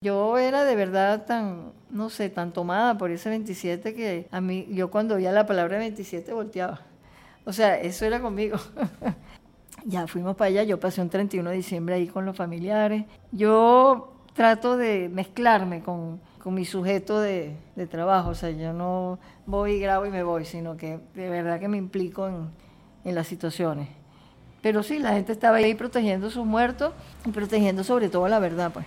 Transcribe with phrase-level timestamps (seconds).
[0.00, 4.68] Yo era de verdad tan, no sé, tan tomada por ese 27 que a mí,
[4.70, 6.82] yo cuando oía la palabra 27 volteaba.
[7.44, 8.58] O sea, eso era conmigo.
[9.84, 13.06] ya fuimos para allá, yo pasé un 31 de diciembre ahí con los familiares.
[13.32, 19.18] Yo trato de mezclarme con, con mi sujeto de, de, trabajo, o sea, yo no
[19.46, 22.50] voy, grabo y me voy, sino que de verdad que me implico en,
[23.04, 23.88] en las situaciones.
[24.62, 26.92] Pero sí, la gente estaba ahí protegiendo sus muertos
[27.26, 28.86] y protegiendo sobre todo la verdad, pues.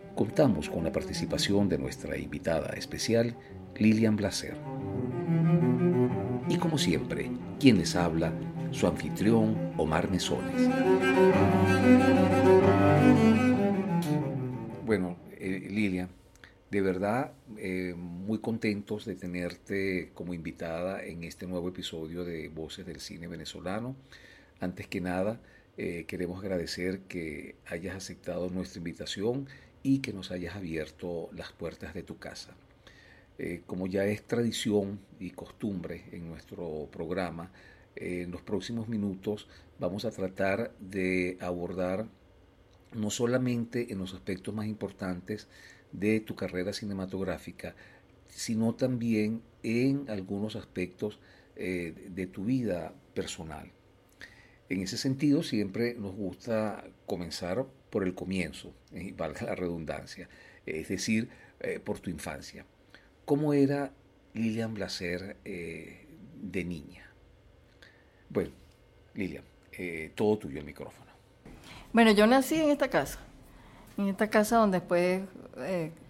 [0.15, 3.35] contamos con la participación de nuestra invitada especial,
[3.75, 4.55] Lilian Blaser.
[6.49, 8.33] Y como siempre, quien les habla,
[8.71, 10.69] su anfitrión, Omar Mesones.
[14.85, 16.09] Bueno, eh, Lilian,
[16.69, 22.85] de verdad eh, muy contentos de tenerte como invitada en este nuevo episodio de Voces
[22.85, 23.95] del Cine Venezolano.
[24.59, 25.39] Antes que nada,
[25.77, 29.47] eh, queremos agradecer que hayas aceptado nuestra invitación
[29.83, 32.55] y que nos hayas abierto las puertas de tu casa.
[33.37, 37.51] Eh, como ya es tradición y costumbre en nuestro programa,
[37.95, 39.47] eh, en los próximos minutos
[39.79, 42.07] vamos a tratar de abordar
[42.93, 45.47] no solamente en los aspectos más importantes
[45.91, 47.75] de tu carrera cinematográfica,
[48.27, 51.19] sino también en algunos aspectos
[51.55, 53.71] eh, de tu vida personal.
[54.69, 60.27] En ese sentido, siempre nos gusta comenzar por el comienzo, y valga la redundancia,
[60.65, 62.65] es decir, eh, por tu infancia.
[63.25, 63.91] ¿Cómo era
[64.33, 66.07] Lilian Blaser eh,
[66.41, 67.07] de niña?
[68.29, 68.51] Bueno,
[69.13, 69.43] Lilian,
[69.73, 71.11] eh, todo tuyo el micrófono.
[71.93, 73.19] Bueno, yo nací en esta casa,
[73.97, 75.23] en esta casa donde después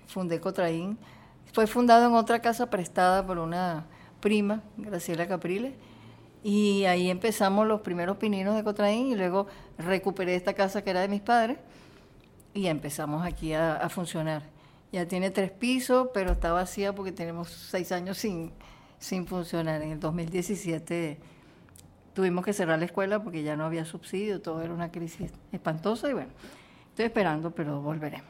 [0.07, 0.97] fundé Cotraín.
[1.51, 3.87] Fue fundado en otra casa prestada por una
[4.21, 5.73] prima, Graciela Capriles,
[6.43, 9.47] y ahí empezamos los primeros pininos de Cotraín y luego
[9.79, 11.57] recuperé esta casa que era de mis padres
[12.53, 14.43] y empezamos aquí a, funcionar.
[14.91, 18.51] Ya tiene tres pisos, pero está vacía porque tenemos seis años sin,
[18.99, 19.81] sin funcionar.
[19.81, 21.17] En el 2017
[22.13, 26.09] tuvimos que cerrar la escuela porque ya no había subsidio, todo era una crisis espantosa
[26.09, 26.29] y bueno,
[26.89, 28.29] estoy esperando, pero volveremos.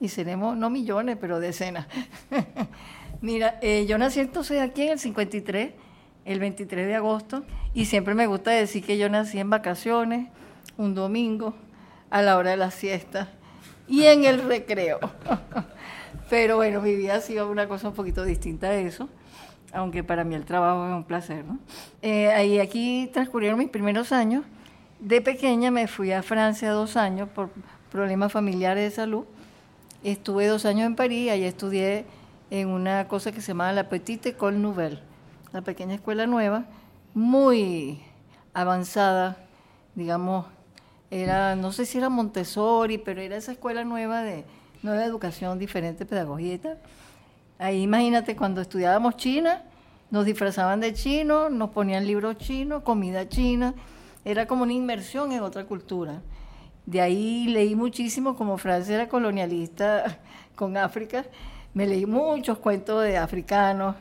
[0.00, 1.86] Y seremos, no millones, pero decenas.
[3.22, 5.72] Mira, eh, yo nací entonces aquí en el 53
[6.24, 10.28] el 23 de agosto y siempre me gusta decir que yo nací en vacaciones,
[10.76, 11.54] un domingo,
[12.10, 13.30] a la hora de la siesta
[13.92, 14.98] y en el recreo.
[16.30, 19.08] Pero bueno, mi vida ha sido una cosa un poquito distinta a eso,
[19.72, 21.44] aunque para mí el trabajo es un placer.
[21.44, 21.58] ¿no?
[22.00, 24.44] Eh, ahí aquí transcurrieron mis primeros años.
[24.98, 27.50] De pequeña me fui a Francia dos años por
[27.90, 29.24] problemas familiares de salud.
[30.02, 32.06] Estuve dos años en París, ahí estudié
[32.50, 35.12] en una cosa que se llama la Petite École Nouvelle
[35.52, 36.64] la pequeña escuela nueva,
[37.14, 38.00] muy
[38.54, 39.36] avanzada,
[39.94, 40.46] digamos,
[41.12, 44.46] era, no sé si era Montessori, pero era esa escuela nueva de
[44.82, 46.78] nueva educación, diferente pedagogía y tal.
[47.58, 49.62] Ahí imagínate cuando estudiábamos China,
[50.10, 53.74] nos disfrazaban de chino, nos ponían libros chinos, comida china,
[54.24, 56.22] era como una inmersión en otra cultura.
[56.86, 60.18] De ahí leí muchísimo, como Francia era colonialista
[60.56, 61.26] con África,
[61.74, 63.96] me leí muchos cuentos de africanos,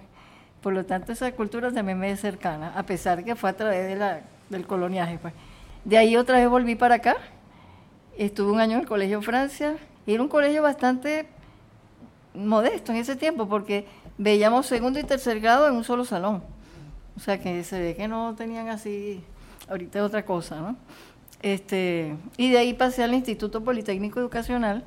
[0.61, 3.85] por lo tanto, esa cultura también me es cercana, a pesar que fue a través
[3.85, 5.17] de la, del coloniaje.
[5.21, 5.33] Pues.
[5.85, 7.17] De ahí otra vez volví para acá.
[8.17, 9.75] Estuve un año en el Colegio Francia.
[10.05, 11.27] Era un colegio bastante
[12.33, 13.85] modesto en ese tiempo, porque
[14.17, 16.43] veíamos segundo y tercer grado en un solo salón.
[17.15, 19.23] O sea que se ve que no tenían así,
[19.69, 20.75] ahorita es otra cosa, ¿no?
[21.41, 24.83] Este, y de ahí pasé al Instituto Politécnico Educacional,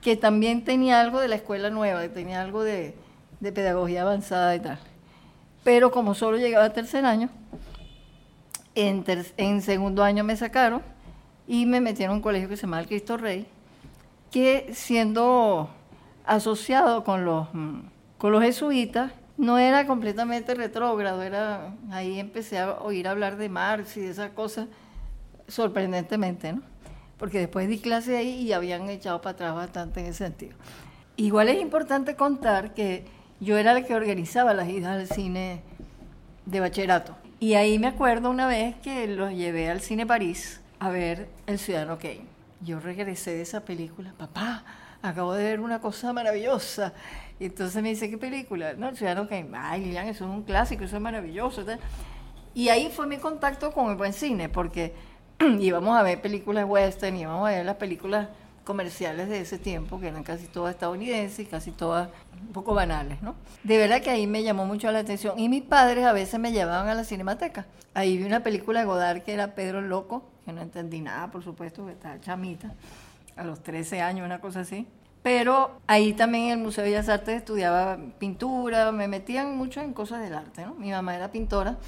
[0.00, 2.94] que también tenía algo de la escuela nueva, tenía algo de,
[3.40, 4.78] de pedagogía avanzada y tal
[5.68, 7.28] pero como solo llegaba a tercer año,
[8.78, 10.82] en, segundo año me sacaron
[11.46, 13.46] y me metieron en un colegio que se llama el Cristo Rey,
[14.30, 15.68] que siendo
[16.24, 17.80] asociado con los, mm,
[18.18, 23.96] con los jesuitas, no era completamente retrógrado, era, ahí empecé a oír hablar de Marx
[23.96, 24.68] y de esas cosas,
[25.46, 26.62] sorprendentemente, ¿no?
[27.18, 30.56] Porque después di clase ahí y habían echado para atrás bastante en ese sentido.
[31.16, 33.06] Igual es importante contar que
[33.40, 35.62] yo era la que organizaba las idas al cine
[36.46, 37.16] de bachillerato.
[37.40, 41.60] Y ahí me acuerdo una vez que los llevé al cine París a ver El
[41.60, 42.26] Ciudadano Kane.
[42.62, 44.64] Yo regresé de esa película, papá,
[45.02, 46.94] acabo de ver una cosa maravillosa.
[47.38, 48.72] Y entonces me dice, ¿qué película?
[48.72, 49.50] No, El Ciudadano Kane.
[49.54, 51.64] Ay, Lilian, eso es un clásico, eso es maravilloso.
[52.54, 54.94] Y ahí fue mi contacto con el buen cine, porque
[55.60, 58.26] íbamos a ver películas western, íbamos a ver las películas
[58.68, 63.34] comerciales de ese tiempo, que eran casi todas estadounidenses casi todas un poco banales, ¿no?
[63.64, 65.38] De verdad que ahí me llamó mucho la atención.
[65.38, 67.64] Y mis padres a veces me llevaban a la cinemateca.
[67.94, 71.30] Ahí vi una película de Godard que era Pedro el Loco, que no entendí nada,
[71.30, 72.74] por supuesto, que estaba chamita,
[73.36, 74.86] a los 13 años, una cosa así.
[75.22, 79.94] Pero ahí también en el Museo de Bellas Artes estudiaba pintura, me metían mucho en
[79.94, 80.74] cosas del arte, ¿no?
[80.74, 81.78] Mi mamá era pintora,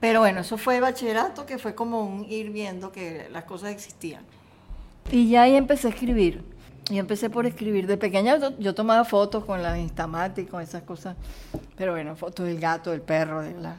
[0.00, 4.24] pero bueno, eso fue bachillerato, que fue como un ir viendo que las cosas existían.
[5.10, 6.44] Y ya ahí empecé a escribir.
[6.90, 7.86] Y empecé por escribir.
[7.86, 11.16] De pequeña yo, tomaba fotos con las Instamat y con esas cosas.
[11.76, 13.76] Pero bueno, fotos del gato, del perro, de la...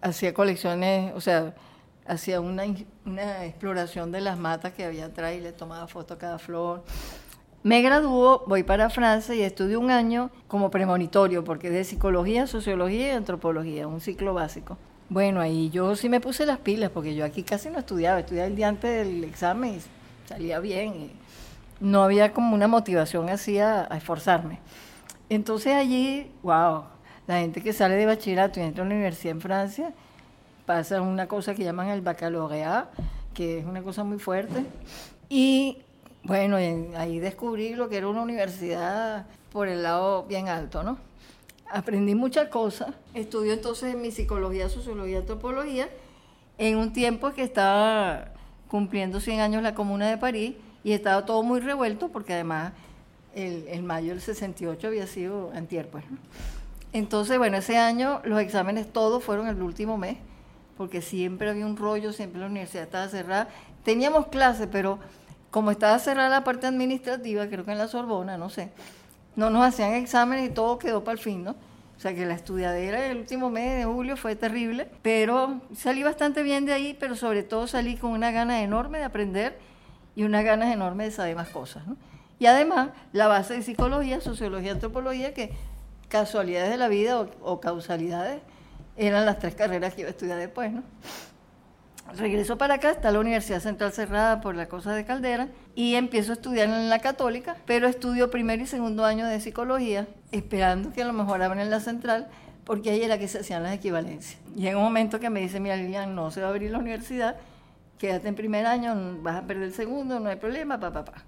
[0.00, 1.54] Hacía colecciones, o sea,
[2.06, 2.64] hacía una,
[3.04, 6.84] una exploración de las matas que había atrás y le tomaba fotos a cada flor.
[7.62, 12.46] Me graduó, voy para Francia y estudio un año como premonitorio, porque es de psicología,
[12.46, 14.78] sociología y antropología, un ciclo básico.
[15.08, 18.46] Bueno, ahí yo sí me puse las pilas, porque yo aquí casi no estudiaba, estudiaba
[18.46, 19.80] el día antes del examen
[20.26, 20.94] salía bien.
[20.94, 21.10] Y
[21.80, 24.60] no había como una motivación así a, esforzarme.
[25.28, 26.84] Entonces allí, wow,
[27.26, 29.94] la gente que sale de bachillerato y entra a la universidad en Francia,
[30.64, 32.88] pasa una cosa que llaman el baccalaureat,
[33.34, 34.64] que es una cosa muy fuerte.
[35.28, 35.78] Y
[36.22, 40.98] bueno, ahí descubrí lo que era una universidad por el lado bien alto, ¿no?
[41.70, 42.90] Aprendí muchas cosas.
[43.14, 45.88] Estudio entonces mi psicología, sociología, antropología,
[46.58, 48.35] en un tiempo que estaba
[48.68, 50.54] cumpliendo 100 años la Comuna de París
[50.84, 52.72] y estaba todo muy revuelto porque además
[53.34, 56.04] el, mayo del 68 había sido antier, pues.
[56.92, 60.16] Entonces, bueno, ese año los exámenes todos fueron el último mes,
[60.76, 63.48] porque siempre había un rollo, siempre la universidad estaba cerrada.
[63.84, 64.98] Teníamos clases, pero
[65.50, 68.70] como estaba cerrada la parte administrativa, creo que en la Sorbona, no sé,
[69.36, 71.56] no nos hacían exámenes y todo quedó para el fin, ¿no?
[71.96, 76.42] O sea que la estudiadera el último mes de julio fue terrible, pero salí bastante
[76.42, 79.58] bien de ahí, pero sobre todo salí con una gana enorme de aprender
[80.14, 81.86] y unas ganas enormes de saber más cosas.
[81.86, 81.96] ¿no?
[82.38, 85.52] Y además, la base de psicología, sociología, antropología, que
[86.08, 88.40] casualidades de la vida o, causalidades
[88.96, 90.72] eran las tres carreras que iba a estudiar después.
[90.72, 90.82] ¿no?
[92.14, 96.32] Regreso para acá, está la Universidad Central cerrada por la cosa de Caldera y empiezo
[96.32, 101.02] a estudiar en la católica, pero estudio primer y segundo año de psicología, esperando que
[101.02, 102.28] a lo mejor abran la central,
[102.64, 104.40] porque ahí era que se hacían las equivalencias.
[104.56, 107.36] En un momento que me dice, mira Lilian, no se va a abrir la universidad,
[107.98, 111.22] quédate en primer año, vas a perder el segundo, no hay problema, papá, papá.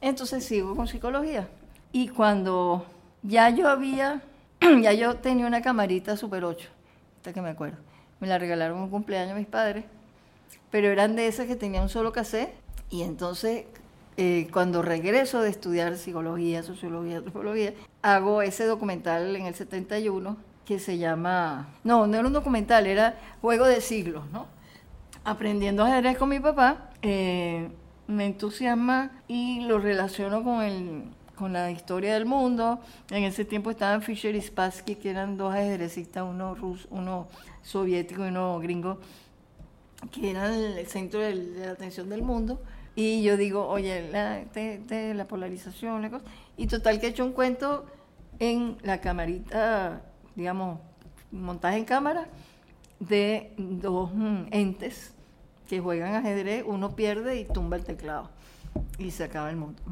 [0.00, 1.48] Entonces sigo con psicología.
[1.92, 2.86] Y cuando
[3.22, 4.22] ya yo había,
[4.82, 6.68] ya yo tenía una camarita Super 8,
[7.16, 7.78] hasta que me acuerdo,
[8.20, 9.84] me la regalaron un cumpleaños mis padres,
[10.70, 12.54] pero eran de esas que tenían un solo cassette.
[12.90, 13.64] Y entonces,
[14.16, 20.78] eh, cuando regreso de estudiar psicología, sociología, antropología, hago ese documental en el 71 que
[20.78, 24.46] se llama, no, no era un documental, era Juego de Siglos, ¿no?
[25.24, 27.68] aprendiendo ajedrez con mi papá, eh,
[28.06, 31.04] me entusiasma y lo relaciono con, el,
[31.34, 32.80] con la historia del mundo.
[33.10, 37.26] En ese tiempo estaban Fischer y Spassky, que eran dos ajedrecistas, uno, ruso, uno
[37.62, 38.98] soviético y uno gringo,
[40.10, 42.60] que eran el centro de, la atención del mundo.
[42.96, 44.44] Y yo digo, oye, la,
[45.14, 46.20] la polarización, la.
[46.56, 47.86] Y total que he hecho un cuento
[48.38, 50.02] en la camarita,
[50.34, 50.78] digamos,
[51.32, 52.28] montaje en cámara,
[53.00, 55.12] de dos mm, entes
[55.68, 58.30] que juegan ajedrez, uno pierde y tumba el teclado
[58.98, 59.82] y se acaba el mundo.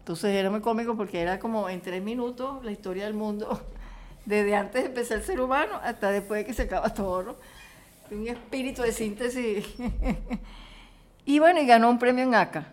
[0.00, 3.60] Entonces era muy cómico porque era como en tres minutos la historia del mundo,
[4.26, 7.22] desde antes de empezar el ser humano hasta después de que se acaba todo.
[7.22, 7.36] ¿no?
[8.10, 9.66] Un espíritu de síntesis.
[11.24, 12.66] y bueno, y ganó un premio en ACA,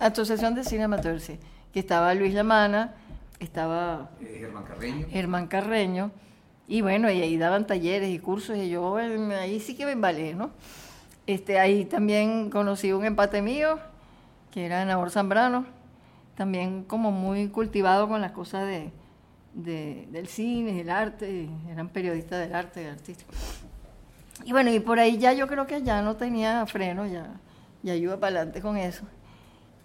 [0.00, 1.38] Asociación de Cine Amateur, sí,
[1.72, 2.94] que estaba Luis Lamana,
[3.40, 5.06] estaba eh, Germán Carreño.
[5.10, 6.10] Germán Carreño.
[6.66, 10.34] Y bueno, y ahí daban talleres y cursos y yo ahí sí que me embalé,
[10.34, 10.50] ¿no?
[11.26, 13.78] Este, ahí también conocí un empate mío,
[14.50, 15.66] que era Nabor Zambrano,
[16.36, 18.92] también como muy cultivado con las cosas de,
[19.54, 23.32] del cine, del arte, eran periodistas del arte, artístico.
[24.44, 27.40] Y bueno, y por ahí ya yo creo que ya no tenía freno, ya,
[27.82, 29.04] ya iba para adelante con eso.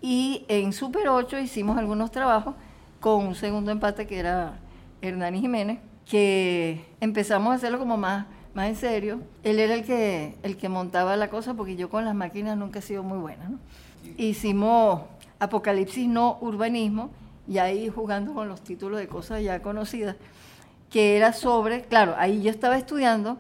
[0.02, 2.56] Y en Super 8 hicimos algunos trabajos
[3.00, 4.60] con un segundo empate que era
[5.02, 10.36] Hernán Jiménez, que empezamos a hacerlo como más más en serio, él era el que,
[10.44, 13.52] el que montaba la cosa porque yo con las máquinas nunca he sido muy buena.
[14.18, 15.02] Hicimos
[15.40, 17.10] Apocalipsis no urbanismo
[17.48, 20.16] y ahí jugando con los títulos de cosas ya conocidas,
[20.92, 23.38] que era sobre, claro, ahí yo estaba estudiando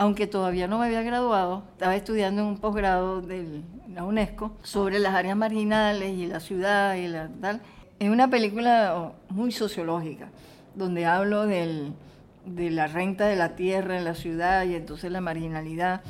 [0.00, 3.60] aunque todavía no me había graduado, estaba estudiando en un posgrado de
[3.92, 7.60] la UNESCO sobre las áreas marginales y la ciudad y la tal.
[7.98, 10.30] Es una película muy sociológica,
[10.74, 11.92] donde hablo del,
[12.46, 16.00] de la renta de la tierra en la ciudad y entonces la marginalidad.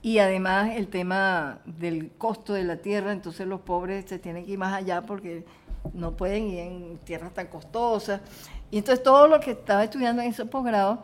[0.00, 4.52] Y además el tema del costo de la tierra, entonces los pobres se tienen que
[4.52, 5.44] ir más allá porque
[5.92, 8.20] no pueden ir en tierras tan costosas.
[8.70, 11.02] Y entonces todo lo que estaba estudiando en ese posgrado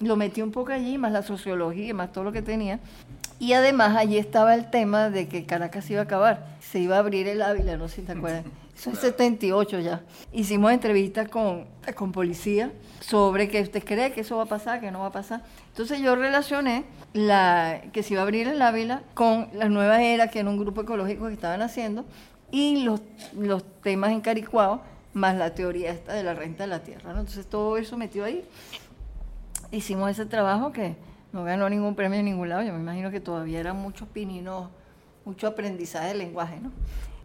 [0.00, 2.80] lo metí un poco allí, más la sociología, más todo lo que tenía.
[3.38, 7.00] Y además allí estaba el tema de que Caracas iba a acabar, se iba a
[7.00, 8.44] abrir el Ávila, no sé si te acuerdas.
[8.76, 10.02] Eso es 78 ya.
[10.32, 14.90] Hicimos entrevistas con, con policía sobre que usted cree que eso va a pasar, que
[14.90, 15.44] no va a pasar.
[15.68, 20.28] Entonces yo relacioné la, que se iba a abrir el Ávila con la nueva era,
[20.28, 22.04] que era un grupo ecológico que estaban haciendo,
[22.50, 23.00] y los,
[23.38, 24.82] los temas en Caricuao,
[25.12, 27.10] más la teoría esta de la renta de la tierra.
[27.10, 28.44] Entonces todo eso metió ahí
[29.74, 30.96] hicimos ese trabajo que
[31.32, 32.62] no ganó ningún premio en ningún lado.
[32.62, 34.68] Yo me imagino que todavía eran muchos pininos,
[35.24, 36.70] mucho aprendizaje de lenguaje, ¿no?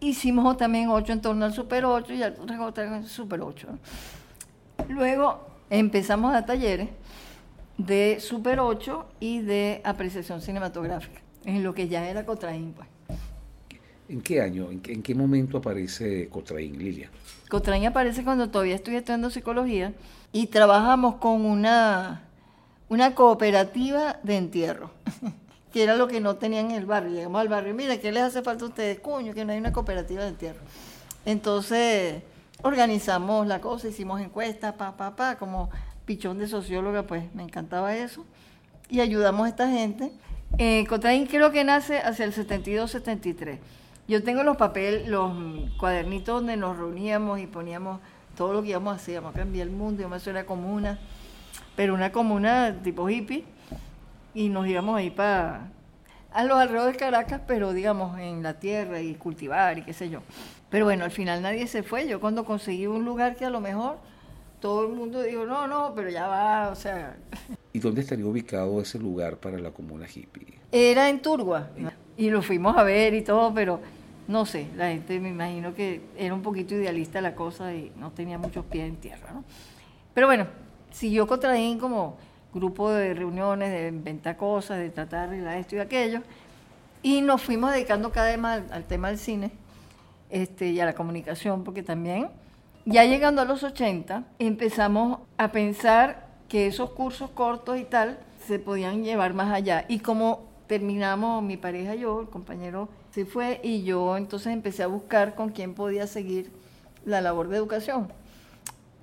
[0.00, 3.68] Hicimos también ocho en torno al Super 8 y en el Super 8.
[4.88, 6.88] Luego empezamos a talleres
[7.76, 12.88] de Super 8 y de apreciación cinematográfica, en lo que ya era Cotraín, pues.
[14.08, 17.10] ¿En qué año, en qué, momento aparece Cotraín, Lilia?
[17.48, 19.92] Cotraín aparece cuando todavía estoy estudiando psicología
[20.32, 22.22] y trabajamos con una
[22.90, 24.90] una cooperativa de entierro,
[25.72, 27.12] que era lo que no tenían en el barrio.
[27.12, 28.98] Llegamos al barrio, mira, ¿qué les hace falta a ustedes?
[28.98, 30.58] Coño, que no hay una cooperativa de entierro.
[31.24, 32.22] Entonces
[32.62, 35.70] organizamos la cosa, hicimos encuestas, pa, pa, pa, como
[36.04, 38.26] pichón de socióloga, pues me encantaba eso.
[38.88, 40.10] Y ayudamos a esta gente.
[40.58, 43.58] Eh, Cotraín creo que nace hacia el 72-73.
[44.08, 45.32] Yo tengo los papeles, los
[45.78, 48.00] cuadernitos donde nos reuníamos y poníamos
[48.36, 50.44] todo lo que íbamos a hacer, íbamos a cambiar el mundo, íbamos a hacer una
[50.44, 50.98] comuna
[51.76, 53.44] pero una comuna tipo hippie,
[54.34, 55.68] y nos íbamos ahí para
[56.32, 60.10] a los alrededores de Caracas, pero digamos en la tierra y cultivar y qué sé
[60.10, 60.20] yo.
[60.68, 62.06] Pero bueno, al final nadie se fue.
[62.06, 63.98] Yo cuando conseguí un lugar que a lo mejor
[64.60, 67.16] todo el mundo dijo, no, no, pero ya va, o sea...
[67.72, 70.58] ¿Y dónde estaría ubicado ese lugar para la comuna hippie?
[70.70, 71.70] Era en Turgua,
[72.16, 73.80] y lo fuimos a ver y todo, pero
[74.28, 78.12] no sé, la gente me imagino que era un poquito idealista la cosa y no
[78.12, 79.44] tenía muchos pies en tierra, ¿no?
[80.14, 80.46] Pero bueno,
[80.90, 82.16] siguió Cotraín como
[82.52, 86.22] grupo de reuniones, de inventar cosas, de tratar de esto y aquello.
[87.02, 89.52] Y nos fuimos dedicando cada vez más al, tema del cine
[90.28, 92.28] este, y a la comunicación, porque también,
[92.84, 98.58] ya llegando a los 80, empezamos a pensar que esos cursos cortos y tal se
[98.58, 99.86] podían llevar más allá.
[99.88, 104.82] Y como terminamos, mi pareja y yo, el compañero se fue, y yo entonces empecé
[104.82, 106.52] a buscar con quién podía seguir
[107.04, 108.19] la labor de educación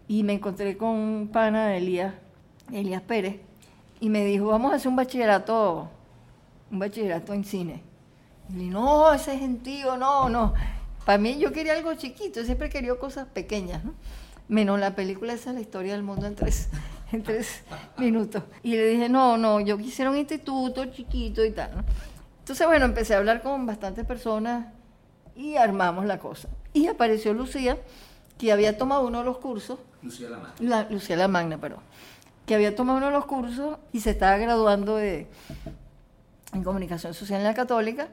[0.08, 2.14] y me encontré con un pana, Elías,
[2.72, 3.38] Elías Pérez,
[4.00, 5.90] y me dijo, vamos a hacer un bachillerato,
[6.72, 7.84] un bachillerato en cine.
[8.50, 10.54] Y le dije, no, ese es gentío, no, no.
[11.06, 13.94] Para mí yo quería algo chiquito, siempre quería cosas pequeñas, ¿no?
[14.48, 16.70] Menos la película esa, la historia del mundo en tres,
[17.12, 17.64] en tres
[17.98, 18.44] minutos.
[18.64, 21.84] Y le dije, no, no, yo quisiera un instituto chiquito y tal, ¿no?
[22.40, 24.68] Entonces, bueno, empecé a hablar con bastantes personas
[25.36, 26.48] y armamos la cosa.
[26.72, 27.78] Y apareció Lucía,
[28.38, 29.80] que había tomado uno de los cursos.
[30.02, 30.88] Lucía La Magna.
[30.90, 31.82] Lucía La Magna, perdón.
[32.46, 35.28] Que había tomado uno de los cursos y se estaba graduando de,
[36.54, 38.08] en comunicación social en la católica.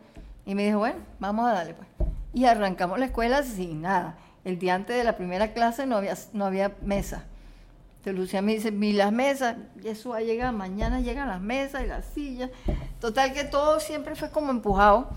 [0.47, 1.88] Y me dijo, bueno, vamos a darle pues.
[2.33, 4.16] Y arrancamos la escuela sin nada.
[4.45, 7.25] El día antes de la primera clase no había, no había mesa.
[7.99, 11.40] Entonces Lucía me dice, vi las mesas, y eso va a llegar, mañana llegan las
[11.40, 12.50] mesas y las sillas.
[13.00, 15.09] Total que todo siempre fue como empujado,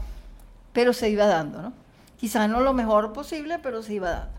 [0.71, 1.73] pero se iba dando, ¿no?
[2.17, 4.36] Quizás no lo mejor posible, pero se iba dando.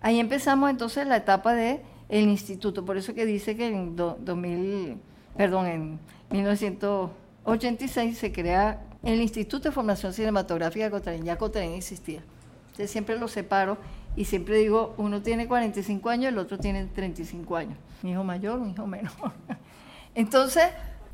[0.00, 4.96] Ahí empezamos entonces la etapa de el instituto, por eso que dice que en 2000,
[5.36, 5.98] perdón, en
[6.30, 12.22] 1986 se crea el Instituto de Formación Cinematográfica de Cotraín, ya Cotraín existía.
[12.66, 13.78] Entonces siempre lo separo
[14.16, 17.78] y siempre digo, uno tiene 45 años, el otro tiene 35 años.
[18.02, 19.12] Hijo mayor, hijo menor.
[20.14, 20.64] Entonces,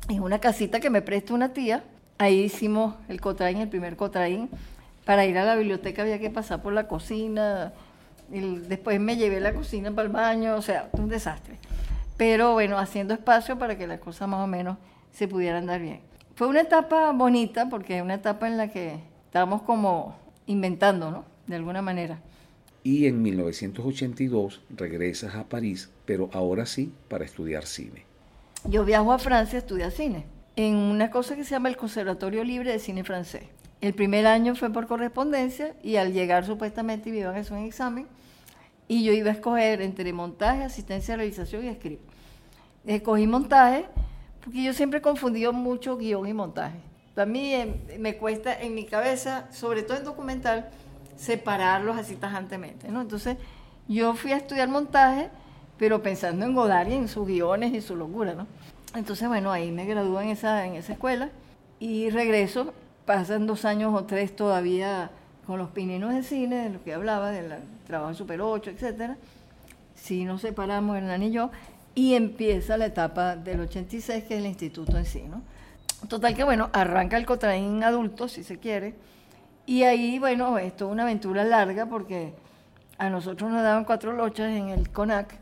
[0.09, 1.83] en una casita que me presta una tía,
[2.17, 4.49] ahí hicimos el Cotraín, el primer Cotraín.
[5.05, 7.73] Para ir a la biblioteca había que pasar por la cocina,
[8.39, 11.57] después me llevé la cocina para el baño, o sea, un desastre.
[12.17, 14.77] Pero bueno, haciendo espacio para que las cosas más o menos
[15.11, 15.99] se pudieran dar bien.
[16.35, 20.15] Fue una etapa bonita porque es una etapa en la que estábamos como
[20.47, 21.25] inventando, ¿no?
[21.47, 22.19] De alguna manera.
[22.83, 28.05] Y en 1982 regresas a París, pero ahora sí para estudiar cine.
[28.65, 30.25] Yo viajo a Francia a estudiar cine,
[30.55, 33.43] en una cosa que se llama el Conservatorio Libre de Cine Francés.
[33.81, 37.65] El primer año fue por correspondencia y al llegar supuestamente me iban a hacer un
[37.65, 38.07] examen
[38.87, 42.03] y yo iba a escoger entre montaje, asistencia, realización y script.
[42.85, 43.85] Escogí montaje
[44.43, 46.77] porque yo siempre he confundido mucho guion y montaje.
[47.15, 50.69] A mí eh, me cuesta en mi cabeza, sobre todo en documental,
[51.15, 53.01] separarlos así tajantemente, ¿no?
[53.01, 53.37] Entonces,
[53.87, 55.29] yo fui a estudiar montaje,
[55.77, 58.47] pero pensando en Godard y en sus guiones y su locura, ¿no?
[58.95, 61.29] Entonces, bueno, ahí me gradué en esa, en esa escuela
[61.79, 62.73] y regreso,
[63.05, 65.11] pasan dos años o tres todavía
[65.45, 67.53] con los pininos de cine, de lo que hablaba, del
[67.85, 69.17] trabajo en Super 8, etcétera.
[69.95, 71.51] Sí nos separamos Hernán y yo,
[71.95, 75.41] y empieza la etapa del 86, que es el instituto en sí, ¿no?
[76.07, 78.95] Total que, bueno, arranca el Cotraín adulto, si se quiere,
[79.65, 82.33] y ahí, bueno, es una aventura larga porque
[82.97, 85.35] a nosotros nos daban cuatro lochas en el CONAC,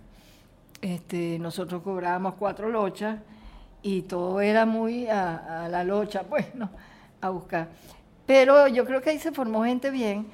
[0.81, 3.19] este, nosotros cobrábamos cuatro lochas
[3.81, 6.69] y todo era muy a, la locha, pues, ¿no?
[7.21, 7.69] A buscar.
[8.31, 10.25] Pero yo creo que ahí se formó gente bien.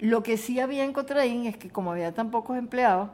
[0.00, 3.10] Lo que sí había en Cotraín es que como había tan pocos empleados,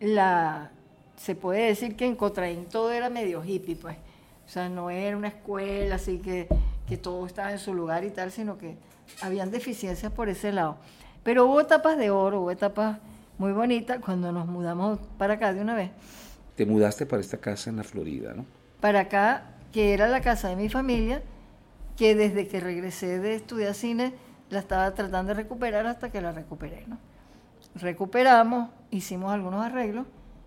[0.00, 0.70] la,
[1.18, 3.98] se puede decir que en Cotraín todo era medio hippie, pues.
[4.46, 6.48] O sea, no era una escuela así que,
[6.88, 8.78] que todo estaba en su lugar y tal, sino que
[9.20, 10.78] habían deficiencias por ese lado.
[11.22, 12.96] Pero hubo etapas de oro, hubo etapas
[13.36, 15.90] muy bonitas cuando nos mudamos para acá de una vez.
[16.56, 18.46] Te mudaste para esta casa en la Florida, ¿no?
[18.80, 19.42] Para acá,
[19.74, 21.22] que era la casa de mi familia,
[21.98, 24.14] que desde que regresé de estudiar cine
[24.50, 26.96] la estaba tratando de recuperar hasta que la recuperé, ¿no?
[27.74, 30.06] Recuperamos, hicimos algunos arreglos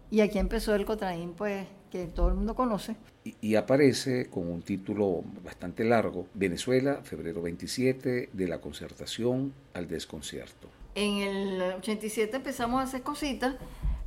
[0.09, 2.95] y aquí empezó el Cotraín, pues, que todo el mundo conoce.
[3.23, 10.69] Y, aparece con un título bastante largo, Venezuela, febrero 27, de la concertación al desconcierto.
[10.95, 13.55] En el 87 empezamos a hacer cositas,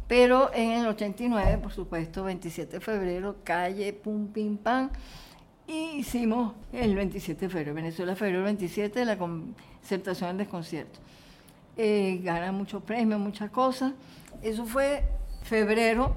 [0.09, 4.91] pero en el 89, por supuesto, 27 de febrero, calle, pum, pim, pam,
[5.67, 11.01] y hicimos el 27 de febrero, Venezuela, febrero 27, de la concertación al desconcierto.
[11.77, 13.93] Eh, gana muchos premios, muchas cosas.
[14.43, 15.05] Eso fue
[15.43, 16.15] febrero,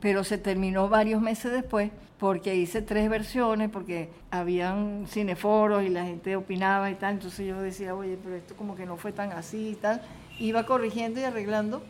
[0.00, 6.04] pero se terminó varios meses después porque hice tres versiones, porque habían cineforos y la
[6.04, 9.32] gente opinaba y tal, entonces yo decía, oye, pero esto como que no fue tan
[9.32, 10.00] así y tal,
[10.38, 11.82] iba corrigiendo y arreglando.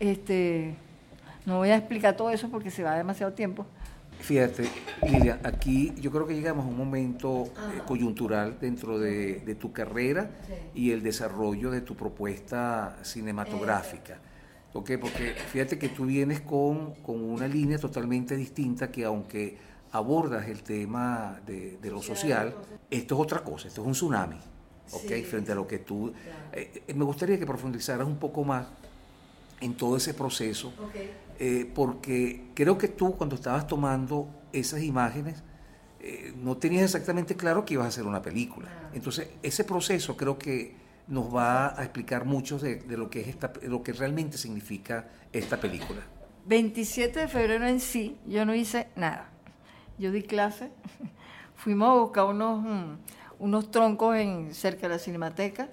[0.00, 0.74] Este,
[1.46, 3.66] no voy a explicar todo eso porque se va demasiado tiempo.
[4.22, 4.68] Fíjate,
[5.02, 10.30] Lilia, aquí yo creo que llegamos a un momento eh, coyuntural dentro de, tu carrera
[10.74, 14.20] y el desarrollo de tu propuesta cinematográfica.
[14.72, 14.96] Porque
[15.52, 19.58] fíjate que tú vienes con, una línea totalmente distinta que aunque
[19.90, 22.54] abordas el tema de, lo social,
[22.90, 24.38] esto es otra cosa, esto es un tsunami,
[24.92, 25.24] ¿ok?
[25.28, 26.12] Frente a lo que tú...
[26.52, 28.68] Eh, eh, me gustaría que profundizaras un poco más
[29.62, 30.72] en todo ese proceso,
[31.38, 35.42] eh, porque creo que tú cuando estabas tomando esas imágenes,
[36.36, 38.68] no tenías exactamente claro que ibas a hacer una película.
[38.68, 38.90] Ah.
[38.92, 40.74] Entonces, ese proceso creo que
[41.08, 45.58] nos va a explicar mucho de, lo que es esta, lo que realmente significa esta
[45.58, 46.00] película.
[46.46, 49.28] 27 de febrero en sí, yo no hice nada.
[49.98, 50.70] Yo di clase,
[51.54, 52.96] fuimos a buscar unos, mm,
[53.40, 55.68] unos troncos en, cerca de la cinemateca,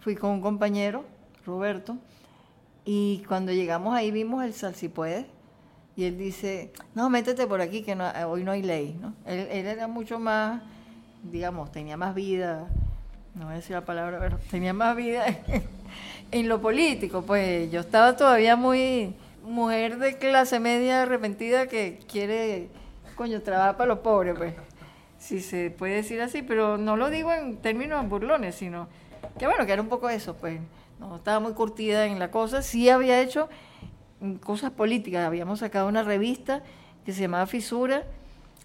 [0.00, 1.04] fui con un compañero,
[1.44, 1.98] Roberto,
[2.86, 5.26] y cuando llegamos ahí vimos el salsipuede,
[5.96, 7.94] y él dice, no, métete por aquí, que
[8.26, 8.98] hoy no hay ley.
[9.00, 9.14] ¿no?
[9.24, 10.62] Él, él era mucho más,
[11.22, 12.68] digamos, tenía más vida,
[13.34, 15.26] no voy a decir la palabra, pero tenía más vida
[16.30, 17.22] en, lo político.
[17.22, 22.68] Pues yo estaba todavía muy mujer de clase media arrepentida que quiere,
[23.14, 24.54] coño, trabajar para los pobres, pues.
[25.18, 28.86] Si se puede decir así, pero no lo digo en términos burlones, sino
[29.38, 30.60] que bueno, que era un poco eso, pues.
[30.98, 32.62] No estaba muy curtida en la cosa.
[32.62, 33.48] Sí había hecho
[34.42, 35.26] cosas políticas.
[35.26, 36.62] Habíamos sacado una revista
[37.04, 38.04] que se llamaba Fisura,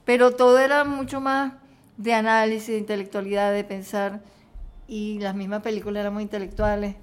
[0.05, 1.53] pero todo era mucho más
[1.97, 4.21] de análisis, de intelectualidad, de pensar
[4.87, 6.95] y las mismas películas eran muy intelectuales.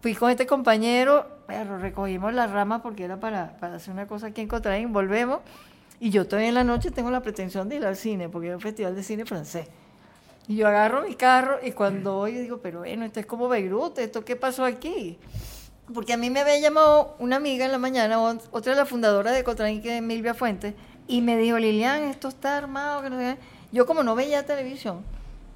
[0.00, 4.28] Fui con este compañero, pero recogimos las ramas porque era para, para hacer una cosa
[4.28, 5.40] aquí en Cotraín, volvemos
[6.00, 8.54] y yo todavía en la noche tengo la pretensión de ir al cine porque es
[8.54, 9.68] un festival de cine francés.
[10.46, 13.98] Y yo agarro mi carro y cuando voy digo, pero bueno, esto es como Beirut,
[13.98, 15.18] ¿esto qué pasó aquí?
[15.92, 18.18] Porque a mí me había llamado una amiga en la mañana,
[18.50, 20.74] otra de las fundadoras de Cotraín, que es Milvia Fuentes,
[21.06, 23.02] y me dijo, Lilian, esto está armado.
[23.02, 23.36] Que no.
[23.72, 25.02] Yo como no veía televisión,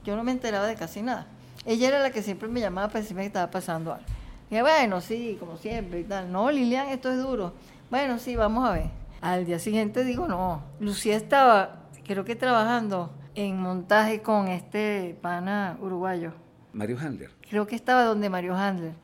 [0.05, 1.27] yo no me enteraba de casi nada.
[1.64, 4.07] Ella era la que siempre me llamaba para decirme que estaba pasando algo.
[4.51, 6.31] Y bueno, sí, como siempre y tal.
[6.33, 7.53] No, Lilian, esto es duro.
[7.90, 8.90] Bueno, sí, vamos a ver.
[9.20, 10.62] Al día siguiente digo, no.
[10.81, 16.33] Lucía estaba, creo que trabajando en montaje con este pana uruguayo.
[16.72, 17.31] Mario Handler.
[17.48, 18.94] Creo que estaba donde Mario Handler.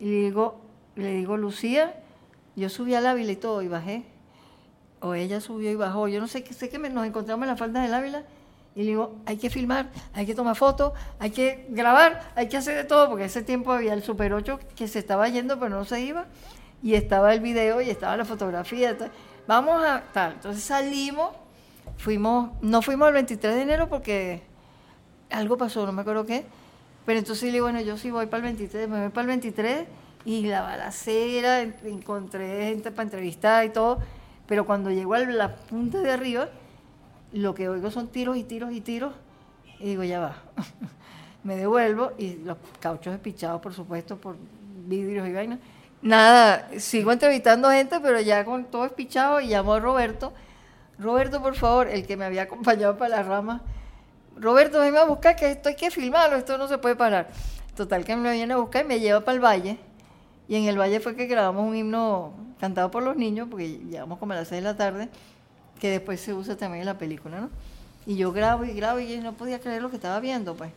[0.00, 0.62] Y le digo,
[0.96, 2.00] le digo, Lucía,
[2.56, 4.04] yo subí al Ávila y todo y bajé.
[5.00, 6.08] O ella subió y bajó.
[6.08, 8.24] Yo no sé, sé que nos encontramos en la falda del Ávila
[8.74, 12.56] y le digo, hay que filmar, hay que tomar fotos, hay que grabar, hay que
[12.56, 15.68] hacer de todo, porque ese tiempo había el Super 8 que se estaba yendo, pero
[15.68, 16.24] no se iba,
[16.82, 18.96] y estaba el video y estaba la fotografía.
[19.46, 20.32] Vamos a tal.
[20.32, 21.41] Entonces salimos
[21.96, 24.42] Fuimos, no fuimos el 23 de enero porque
[25.30, 26.44] algo pasó, no me acuerdo qué.
[27.06, 29.28] Pero entonces le digo, bueno, yo sí voy para el 23, me voy para el
[29.28, 29.86] 23
[30.24, 33.98] y la balacera, encontré gente para entrevistar y todo.
[34.46, 36.48] Pero cuando llego a la punta de arriba,
[37.32, 39.14] lo que oigo son tiros y tiros y tiros.
[39.80, 40.36] Y digo, ya va.
[41.44, 44.36] me devuelvo y los cauchos despichados, por supuesto, por
[44.86, 45.58] vidrios y vainas.
[46.02, 50.32] Nada, sigo entrevistando gente, pero ya con todo espichado y llamo a Roberto.
[51.02, 53.62] Roberto, por favor, el que me había acompañado para la rama.
[54.36, 57.30] Roberto, venme a buscar que esto hay que filmarlo, esto no se puede parar.
[57.76, 59.78] Total que me viene a buscar y me lleva para el valle.
[60.48, 64.18] Y en el valle fue que grabamos un himno cantado por los niños, porque llegamos
[64.18, 65.08] como a las 6 de la tarde,
[65.80, 67.50] que después se usa también en la película, ¿no?
[68.06, 70.72] Y yo grabo y grabo y no podía creer lo que estaba viendo, pues.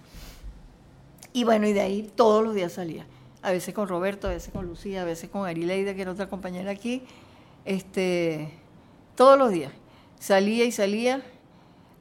[1.34, 3.06] Y bueno, y de ahí todos los días salía.
[3.42, 6.30] A veces con Roberto, a veces con Lucía, a veces con Arileida, que era otra
[6.30, 7.04] compañera aquí.
[7.66, 8.52] Este,
[9.16, 9.72] todos los días.
[10.19, 11.21] Salía y salía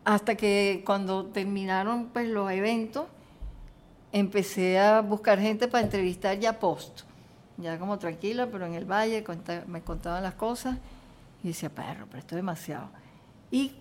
[0.05, 3.07] hasta que cuando terminaron pues, los eventos,
[4.13, 7.03] empecé a buscar gente para entrevistar ya post.
[7.57, 9.25] Ya como tranquila, pero en el valle
[9.67, 10.79] me contaban las cosas
[11.43, 12.89] y decía, perro, pero esto es demasiado.
[13.51, 13.73] Y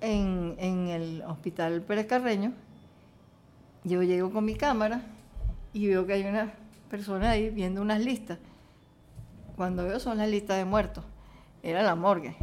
[0.00, 2.52] en, en el hospital Pérez Carreño,
[3.84, 5.02] yo llego con mi cámara
[5.72, 6.52] y veo que hay una
[6.90, 8.38] persona ahí viendo unas listas.
[9.56, 11.04] Cuando veo son las listas de muertos.
[11.62, 12.36] Era la morgue.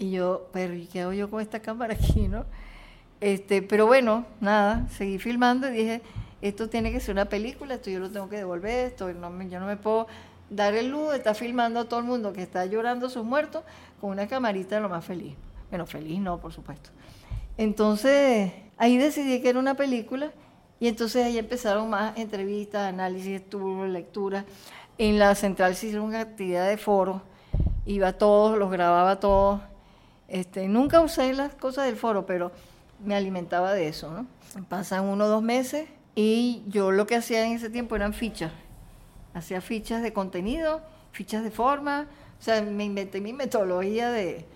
[0.00, 2.46] Y yo, pero ¿y qué hago yo con esta cámara aquí, no?
[3.20, 6.02] Este, pero bueno, nada, seguí filmando y dije,
[6.40, 9.60] esto tiene que ser una película, esto yo lo tengo que devolver, esto no yo
[9.60, 10.06] no me puedo
[10.48, 13.62] dar el lujo de estar filmando a todo el mundo que está llorando sus muertos
[14.00, 15.34] con una camarita de lo más feliz.
[15.68, 16.88] Bueno, feliz no, por supuesto.
[17.58, 20.32] Entonces, ahí decidí que era una película
[20.80, 24.46] y entonces ahí empezaron más entrevistas, análisis, estudios, lecturas.
[24.96, 27.20] En la central se hicieron una actividad de foro,
[27.84, 29.60] iba todos, los grababa todos.
[30.30, 32.52] Este, nunca usé las cosas del foro, pero
[33.04, 34.24] me alimentaba de eso.
[34.68, 38.52] Pasan uno o dos meses y yo lo que hacía en ese tiempo eran fichas.
[39.34, 42.06] Hacía fichas de contenido, fichas de forma,
[42.38, 44.46] o sea, me inventé mi metodología de...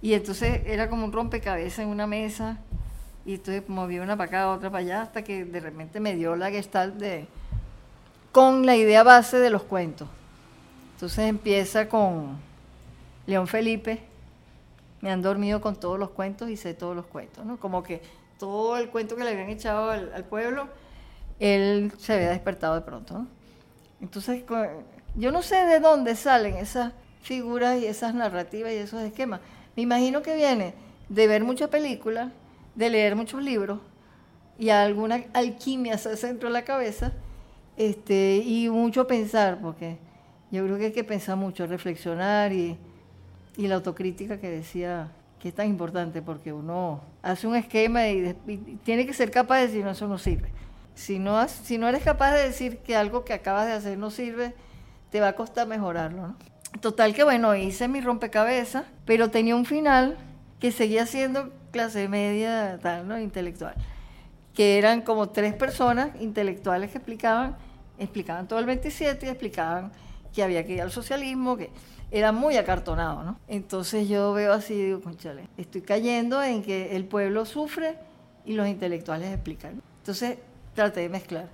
[0.00, 2.58] Y entonces era como un rompecabezas en una mesa
[3.26, 6.36] y entonces moví una para acá, otra para allá, hasta que de repente me dio
[6.36, 7.26] la gestalt de,
[8.30, 10.08] con la idea base de los cuentos.
[10.94, 12.36] Entonces empieza con
[13.26, 14.00] León Felipe,
[15.04, 17.60] me han dormido con todos los cuentos y sé todos los cuentos, ¿no?
[17.60, 18.00] Como que
[18.38, 20.66] todo el cuento que le habían echado al, pueblo,
[21.38, 23.26] él se había despertado de pronto, ¿no?
[24.00, 24.42] Entonces,
[25.14, 29.40] yo no sé de dónde salen esas figuras y esas narrativas y esos esquemas.
[29.76, 30.72] Me imagino que viene
[31.10, 32.32] de ver muchas películas
[32.74, 33.80] de leer muchos libros
[34.58, 37.12] y alguna alquimia se hace dentro de la cabeza
[37.76, 39.98] este, y mucho pensar, porque
[40.50, 42.78] yo creo que hay que pensar mucho, reflexionar y,
[43.56, 48.34] y la autocrítica que decía que es tan importante, porque uno hace un esquema y,
[48.82, 50.50] tiene que ser capaz de decir, no, eso no sirve.
[50.94, 54.10] Si no, si no eres capaz de decir que algo que acabas de hacer no
[54.10, 54.54] sirve,
[55.10, 56.34] te va a costar mejorarlo.
[56.80, 60.16] Total que bueno, hice mi rompecabezas, pero tenía un final
[60.60, 63.18] que seguía siendo clase media tal, ¿no?
[63.18, 63.74] intelectual,
[64.54, 67.56] que eran como tres personas intelectuales que explicaban,
[67.98, 69.92] explicaban todo el 27 y explicaban
[70.32, 71.70] que había que ir al socialismo, que
[72.14, 73.40] era muy acartonado, ¿no?
[73.48, 77.96] Entonces yo veo así digo, conchale, estoy cayendo en que el pueblo sufre
[78.44, 79.82] y los intelectuales explican.
[79.98, 80.38] Entonces
[80.76, 81.48] traté de mezclar.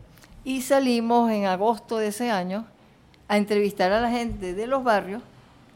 [0.44, 2.66] Y salimos en agosto de ese año
[3.26, 5.22] a entrevistar a la gente de los barrios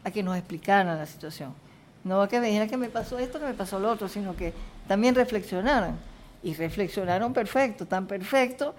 [0.03, 1.55] a que nos explicaran la situación.
[2.03, 4.53] No que me dijeran que me pasó esto, que me pasó lo otro, sino que
[4.87, 5.97] también reflexionaran.
[6.43, 8.75] Y reflexionaron perfecto, tan perfecto,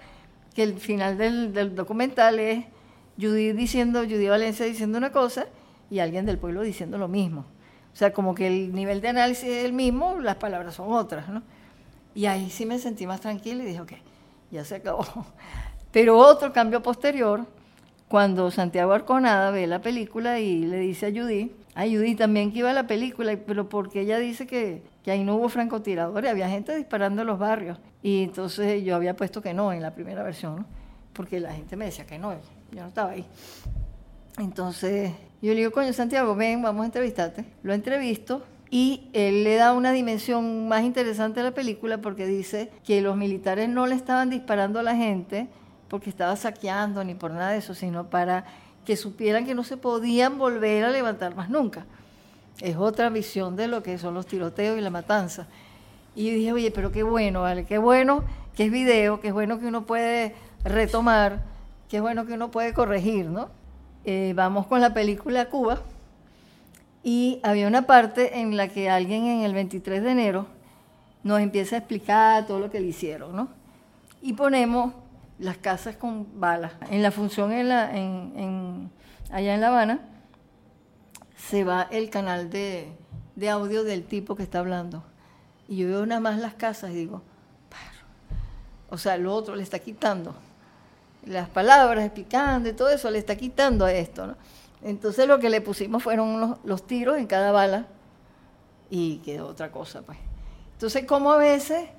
[0.55, 2.63] que el final del, documental es
[3.19, 5.47] Judy diciendo, Judy Valencia diciendo una cosa
[5.89, 7.45] y alguien del pueblo diciendo lo mismo.
[7.93, 11.29] O sea, como que el nivel de análisis es el mismo, las palabras son otras,
[11.29, 11.41] ¿no?
[12.13, 13.93] Y ahí sí me sentí más tranquila y dije, ok,
[14.51, 15.05] ya se acabó.
[15.91, 17.45] Pero otro cambio posterior,
[18.07, 22.59] cuando Santiago Arconada ve la película y le dice a Judy, a Judy también que
[22.59, 26.49] iba a la película, pero porque ella dice que, que ahí no hubo francotiradores, había
[26.49, 27.77] gente disparando en los barrios.
[28.01, 30.65] Y entonces yo había puesto que no en la primera versión,
[31.13, 33.25] porque la gente me decía que no, yo no estaba ahí.
[34.37, 37.45] Entonces yo le digo, coño Santiago, ven, vamos a entrevistarte.
[37.63, 42.71] Lo entrevisto y él le da una dimensión más interesante a la película porque dice
[42.83, 45.47] que los militares no le estaban disparando a la gente
[45.87, 48.45] porque estaba saqueando ni por nada de eso, sino para
[48.85, 51.85] que supieran que no se podían volver a levantar más nunca.
[52.59, 55.47] Es otra visión de lo que son los tiroteos y la matanza.
[56.15, 57.65] Y dije, oye, pero qué bueno, ¿vale?
[57.65, 58.23] Qué bueno
[58.55, 61.43] que es video, qué bueno que uno puede retomar,
[61.89, 63.49] qué bueno que uno puede corregir, ¿no?
[64.09, 65.81] Eh, vamos con la película Cuba
[67.03, 70.47] Y había una parte en la que alguien en el 23 de enero
[71.23, 73.49] nos empieza a explicar todo lo que le hicieron, ¿no?
[74.21, 74.93] Y ponemos
[75.39, 76.71] las casas con balas.
[76.89, 78.89] En la función en la, en,
[79.29, 79.99] allá en La Habana
[81.35, 82.87] se va el canal de,
[83.35, 85.03] de audio del tipo que está hablando.
[85.67, 87.23] Y yo veo nada más las casas y digo,
[88.89, 90.33] o sea, lo otro le está quitando.
[91.27, 94.27] Las palabras explicando y todo eso le está quitando a esto.
[94.27, 94.35] ¿no?
[94.81, 97.87] Entonces lo que le pusimos fueron los, tiros en cada bala
[98.89, 100.01] y quedó otra cosa.
[100.01, 100.17] pues.
[100.73, 101.89] Entonces, como a veces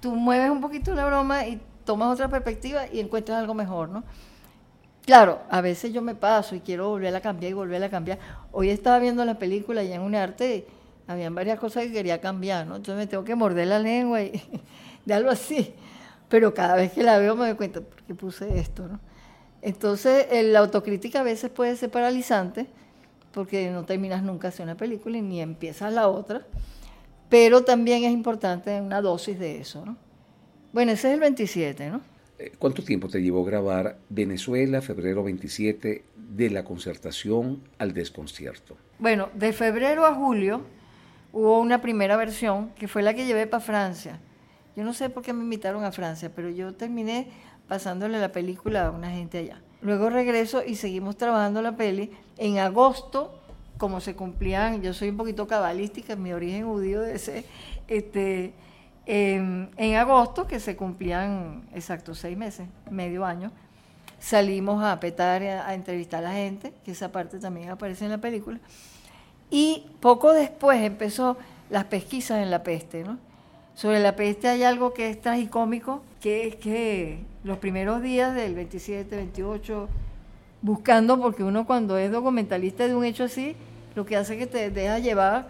[0.00, 4.04] tú mueves un poquito la broma y tomas otra perspectiva y encuentras algo mejor, ¿no?
[5.04, 8.18] Claro, a veces yo me paso y quiero volver a cambiar y volver a cambiar.
[8.52, 10.66] Hoy estaba viendo la película y en un arte
[11.08, 12.76] habían varias cosas que quería cambiar, ¿no?
[12.76, 14.42] Entonces me tengo que morder la lengua y
[15.04, 15.74] de algo así
[16.32, 18.88] pero cada vez que la veo me doy cuenta, ¿por qué puse esto?
[18.88, 19.00] ¿no?
[19.60, 22.68] Entonces, la autocrítica a veces puede ser paralizante,
[23.32, 26.46] porque no terminas nunca hacer una película y ni empiezas la otra,
[27.28, 29.84] pero también es importante una dosis de eso.
[29.84, 29.98] ¿no?
[30.72, 32.00] Bueno, ese es el 27, ¿no?
[32.38, 38.78] Eh, ¿Cuánto tiempo te llevó grabar Venezuela, febrero 27, de la concertación al desconcierto?
[38.98, 40.62] Bueno, de febrero a julio
[41.30, 44.18] hubo una primera versión que fue la que llevé para Francia
[44.76, 47.28] yo no sé por qué me invitaron a Francia, pero yo terminé
[47.68, 49.60] pasándole la película a una gente allá.
[49.82, 52.10] Luego regreso y seguimos trabajando la peli.
[52.38, 53.38] En agosto,
[53.78, 57.44] como se cumplían, yo soy un poquito cabalística, mi origen judío de ese,
[57.88, 58.54] este,
[59.06, 63.50] en, agosto, que se cumplían exacto seis meses, medio año,
[64.18, 68.12] salimos a petar, a, a entrevistar a la gente, que esa parte también aparece en
[68.12, 68.60] la película.
[69.50, 71.36] Y poco después empezó
[71.68, 73.18] las pesquisas en la peste, ¿no?
[73.74, 78.54] Sobre la peste hay algo que es tragicómico, que es que los primeros días del
[78.54, 79.88] 27, 28,
[80.60, 83.56] buscando, porque uno cuando es documentalista de un hecho así,
[83.94, 85.48] lo que hace es que te deja llevar,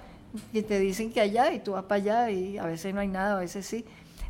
[0.53, 3.09] que te dicen que allá y tú vas para allá y a veces no hay
[3.09, 3.85] nada, a veces sí,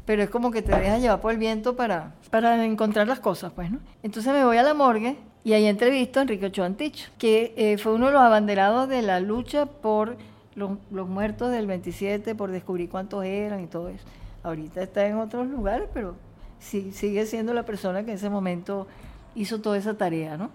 [0.04, 3.52] pero es como que te deja llevar por el viento para, para encontrar las cosas,
[3.54, 3.78] pues, ¿no?
[4.02, 7.78] Entonces me voy a la morgue y ahí entrevisto a Enrique Ochoa Antich, que eh,
[7.78, 10.16] fue uno de los abanderados de la lucha por
[10.54, 14.04] los, muertos del 27 por descubrir cuántos eran y todo eso.
[14.42, 16.14] Ahorita está en otros lugares, pero
[16.58, 18.86] sí, sigue siendo la persona que en ese momento
[19.34, 20.50] hizo toda esa tarea, ¿no?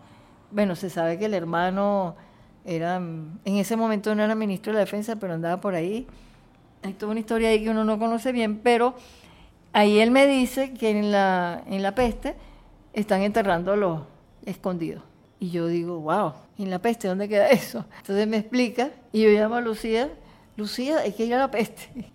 [0.52, 2.16] Bueno, se sabe que el hermano
[2.66, 6.08] era, en ese momento no era ministro de la defensa, pero andaba por ahí.
[6.84, 8.96] Hay toda una historia ahí que uno no conoce bien, pero
[9.74, 12.36] ahí él me dice que en la, en la peste
[12.94, 14.02] están enterrando a los
[14.46, 15.07] escondidos.
[15.40, 17.86] Y yo digo, wow, en la peste, ¿dónde queda eso?
[18.00, 20.10] Entonces me explica y yo llamo a Lucía,
[20.56, 21.90] Lucía, hay que ir a la peste.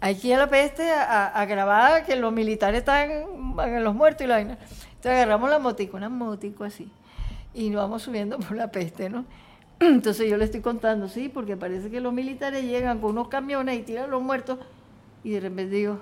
[0.00, 4.22] Hay que ir a la peste a, grabar que los militares están en los muertos
[4.22, 4.58] y la vaina.
[4.60, 6.90] Entonces agarramos la motico, una motico así,
[7.54, 9.24] y nos vamos subiendo por la peste, ¿no?
[9.80, 13.78] Entonces yo le estoy contando, sí, porque parece que los militares llegan con unos camiones
[13.78, 14.58] y tiran los muertos,
[15.22, 15.98] y de repente digo,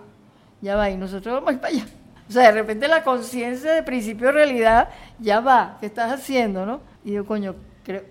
[0.61, 1.87] ya va, y nosotros vamos para allá.
[2.33, 6.65] O sea, de repente la conciencia de principio de realidad ya va, ¿qué estás haciendo,
[6.65, 6.81] no?
[7.05, 8.05] Y yo, coño, creo,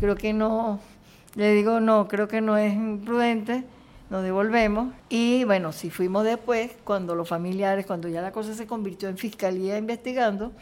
[0.00, 0.80] creo que no,
[1.34, 2.72] le digo, no, creo que no es
[3.04, 3.64] prudente,
[4.08, 4.94] nos devolvemos.
[5.10, 9.18] Y bueno, si fuimos después, cuando los familiares, cuando ya la cosa se convirtió en
[9.18, 10.52] fiscalía investigando,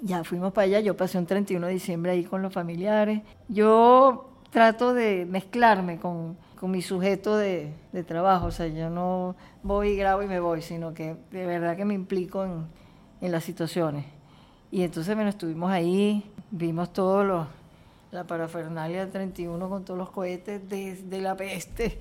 [0.00, 3.20] ya fuimos para allá, yo pasé un 31 de diciembre ahí con los familiares.
[3.48, 9.36] Yo trato de mezclarme con, con mi sujeto de, de, trabajo, o sea, yo no
[9.62, 12.64] voy, grabo y me voy, sino que de verdad que me implico en,
[13.20, 14.06] en las situaciones.
[14.70, 17.48] Y entonces, bueno, estuvimos ahí, vimos todo lo,
[18.12, 22.00] la parafernalia del 31 con todos los cohetes de, la peste.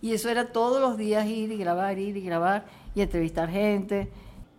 [0.00, 4.12] Y eso era todos los días ir y grabar, ir y grabar y entrevistar gente.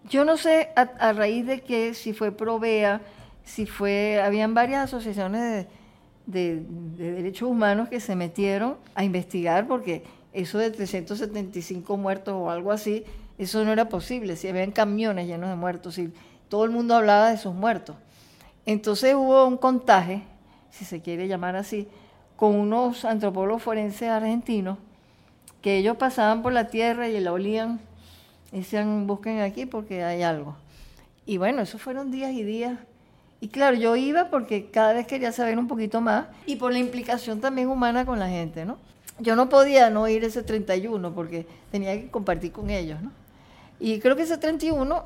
[0.09, 2.99] Yo no sé a, raíz de qué, si fue Provea,
[3.45, 5.84] si fue, habían varias asociaciones de,
[6.25, 6.63] de,
[6.97, 13.03] derechos humanos que se metieron a investigar porque eso de 375 muertos o algo así,
[13.37, 16.11] eso no era posible, si habían camiones llenos de muertos, si
[16.49, 17.95] todo el mundo hablaba de sus muertos.
[18.65, 20.23] Entonces hubo un contaje,
[20.71, 21.87] si se quiere llamar así,
[22.35, 24.77] con unos antropólogos forenses argentinos
[25.61, 27.79] que ellos pasaban por la tierra y la olían
[28.51, 30.55] y decían, busquen aquí porque hay algo.
[31.25, 32.77] Y bueno, esos fueron días y días.
[33.41, 36.79] Y claro, yo iba porque cada vez quería saber un poquito más y por la
[36.79, 38.77] implicación también humana con la gente, ¿no?
[39.19, 43.11] Yo no podía no ir ese 31 porque tenía que compartir con ellos, ¿no?
[43.79, 45.03] Y creo que ese 31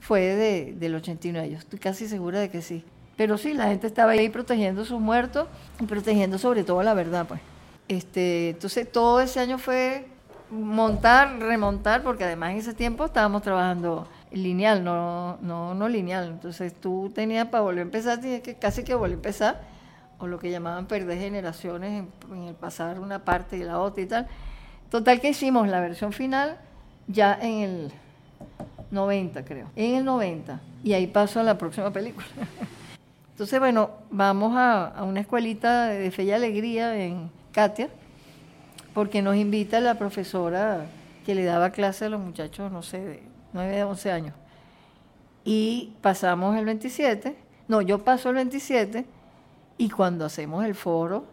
[0.00, 2.84] fue de, del 89, yo estoy casi segura de que sí.
[3.16, 5.46] Pero sí, la gente estaba ahí protegiendo sus muertos
[5.78, 7.40] y protegiendo sobre todo la verdad, pues.
[7.88, 10.06] Este, entonces todo ese año fue
[10.50, 16.28] montar, remontar, porque además en ese tiempo estábamos trabajando lineal, no, no, no lineal.
[16.28, 19.60] Entonces tú tenías para volver a empezar, tienes que casi que volver a empezar,
[20.18, 24.06] o lo que llamaban perder generaciones en, el pasar una parte y la otra y
[24.06, 24.26] tal.
[24.90, 26.58] Total que hicimos la versión final
[27.06, 27.92] ya en el
[28.90, 29.66] 90, creo.
[29.76, 30.60] En el 90.
[30.84, 32.26] Y ahí paso a la próxima película.
[33.32, 37.88] Entonces, bueno, vamos a, una escuelita de fe y alegría en Katia,
[38.92, 40.86] porque nos invita la profesora
[41.24, 44.34] que le daba clase a los muchachos, no sé, de 9 a 11 años.
[45.44, 47.36] Y pasamos el 27,
[47.68, 49.06] no, yo paso el 27
[49.78, 51.24] y cuando hacemos el foro,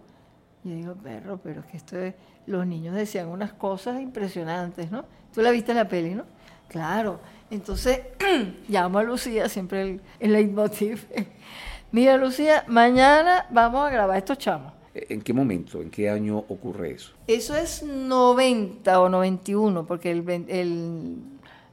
[0.63, 2.13] yo digo, perro, pero es que esto es,
[2.45, 5.05] los niños decían unas cosas impresionantes, ¿no?
[5.33, 6.23] Tú la viste en la peli, ¿no?
[6.67, 7.19] Claro.
[7.51, 8.01] Entonces,
[8.67, 11.07] llamo a Lucía, siempre el, el leitmotiv.
[11.91, 14.73] Mira, Lucía, mañana vamos a grabar estos chamos.
[14.93, 17.13] ¿En qué momento, en qué año ocurre eso?
[17.27, 21.17] Eso es 90 o 91, porque el, el,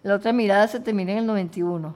[0.04, 1.94] la otra mirada se termina en el 91.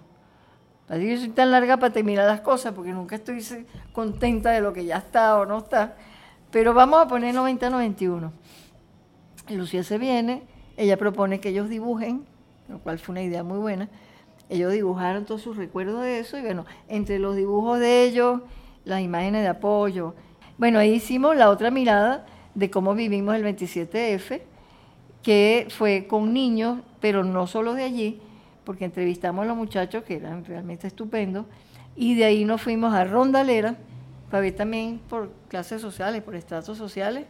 [0.88, 3.44] Así que soy tan larga para terminar las cosas, porque nunca estoy
[3.92, 5.94] contenta de lo que ya está o no está.
[6.50, 8.30] Pero vamos a poner 90-91.
[9.50, 10.42] Lucía se viene,
[10.78, 12.24] ella propone que ellos dibujen,
[12.68, 13.90] lo cual fue una idea muy buena.
[14.48, 18.40] Ellos dibujaron todos sus recuerdos de eso y bueno, entre los dibujos de ellos,
[18.86, 20.14] las imágenes de apoyo.
[20.56, 24.40] Bueno, ahí hicimos la otra mirada de cómo vivimos el 27F,
[25.28, 28.18] que fue con niños, pero no solo de allí,
[28.64, 31.44] porque entrevistamos a los muchachos que eran realmente estupendos,
[31.94, 33.76] y de ahí nos fuimos a Rondalera,
[34.30, 37.26] para ver también por clases sociales, por estratos sociales,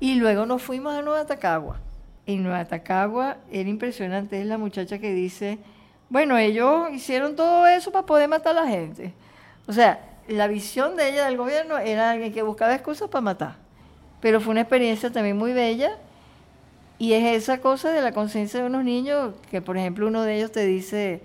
[0.00, 1.80] y luego nos fuimos a Nueva Tacagua.
[2.24, 5.58] En Nueva Tacagua era impresionante, es la muchacha que dice,
[6.08, 9.12] bueno, ellos hicieron todo eso para poder matar a la gente.
[9.66, 13.56] O sea, la visión de ella del gobierno era alguien que buscaba excusas para matar.
[14.22, 15.98] Pero fue una experiencia también muy bella
[16.98, 20.36] y es esa cosa de la conciencia de unos niños que, por ejemplo, uno de
[20.36, 21.22] ellos te dice,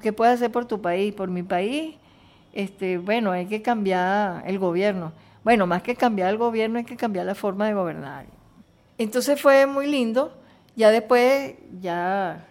[0.00, 1.14] ¿qué puedes hacer por tu país?
[1.14, 1.96] Por mi país,
[2.52, 5.12] este, bueno, hay que cambiar el gobierno.
[5.44, 8.26] Bueno, más que cambiar el gobierno, hay que cambiar la forma de gobernar.
[8.98, 10.36] Entonces fue muy lindo.
[10.76, 12.46] Ya después, ya,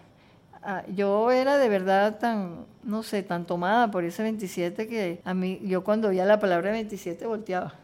[0.62, 5.32] ah, yo era de verdad tan, no sé, tan tomada por ese 27 que a
[5.34, 7.74] mí, yo cuando oía la palabra 27 volteaba.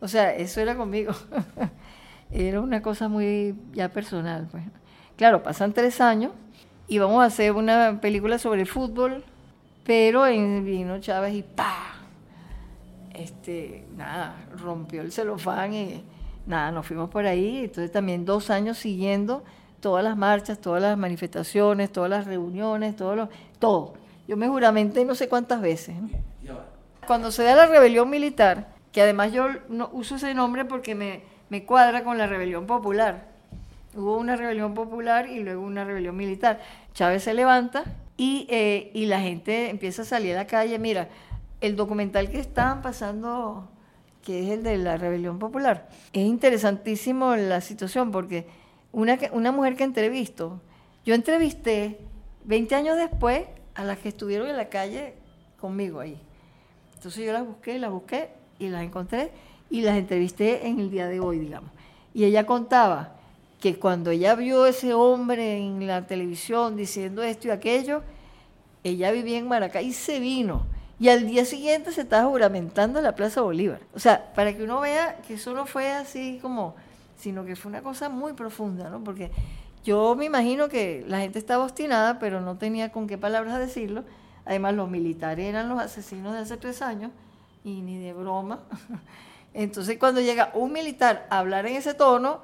[0.00, 1.14] O sea, eso era conmigo.
[2.32, 4.48] era una cosa muy ya personal.
[4.50, 4.64] Pues.
[5.16, 6.32] Claro, pasan tres años
[6.88, 9.24] y vamos a hacer una película sobre el fútbol,
[9.84, 11.94] pero en vino Chávez y ¡pa!
[13.14, 16.04] Este, nada, rompió el celofán y
[16.46, 17.64] nada, nos fuimos por ahí.
[17.64, 19.44] Entonces también dos años siguiendo
[19.80, 23.94] todas las marchas, todas las manifestaciones, todas las reuniones, todo lo, todo.
[24.26, 25.96] Yo me juramenté no sé cuántas veces.
[27.06, 31.22] Cuando se da la rebelión militar, que además yo no uso ese nombre porque me,
[31.52, 33.28] me cuadra con la rebelión popular.
[33.94, 36.62] Hubo una rebelión popular y luego una rebelión militar.
[36.94, 37.84] Chávez se levanta
[38.16, 40.78] y, eh, y la gente empieza a salir a la calle.
[40.78, 41.10] Mira,
[41.60, 43.68] el documental que estaban pasando,
[44.22, 48.46] que es el de la rebelión popular, es interesantísimo la situación porque
[48.90, 50.58] una, una mujer que entrevisto,
[51.04, 51.98] yo entrevisté
[52.44, 55.16] 20 años después a las que estuvieron en la calle
[55.60, 56.18] conmigo ahí.
[56.94, 59.32] Entonces yo las busqué, las busqué y las encontré
[59.72, 61.70] y las entrevisté en el día de hoy, digamos.
[62.12, 63.14] Y ella contaba
[63.58, 68.02] que cuando ella vio ese hombre en la televisión diciendo esto y aquello,
[68.84, 70.66] ella vivía en Maracay y se vino.
[71.00, 73.80] Y al día siguiente se estaba juramentando en la Plaza Bolívar.
[73.94, 76.74] O sea, para que uno vea que eso no fue así como,
[77.16, 79.02] sino que fue una cosa muy profunda, ¿no?
[79.02, 79.30] Porque
[79.84, 84.04] yo me imagino que la gente estaba obstinada, pero no tenía con qué palabras decirlo.
[84.44, 87.10] Además, los militares eran los asesinos de hace tres años
[87.64, 88.60] y ni de broma.
[89.54, 92.40] Entonces, cuando llega un militar a hablar en ese tono,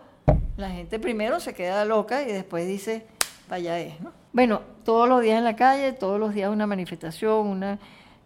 [0.57, 3.07] la gente primero se queda loca y después dice,
[3.49, 4.13] vaya es, ¿no?
[4.33, 7.79] Bueno, todos los días en la calle, todos los días una manifestación, una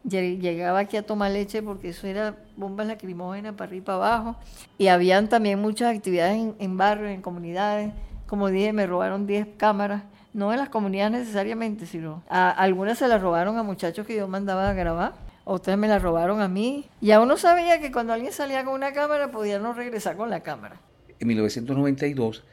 [0.05, 4.37] llegaba aquí a tomar leche porque eso era bombas lacrimógenas para arriba y para abajo.
[4.79, 7.93] Y habían también muchas actividades en, en barrios, en comunidades.
[8.27, 13.21] Como dije, me robaron 10 cámaras no en las comunidades necesariamente, sino algunas se las
[13.21, 15.13] robaron a muchachos que yo mandaba a grabar,
[15.45, 16.89] otras me las robaron a mí.
[17.01, 20.43] Ya uno sabía que cuando alguien salía con una cámara podía no regresar con la
[20.43, 20.81] cámara.
[21.19, 22.45] En 1992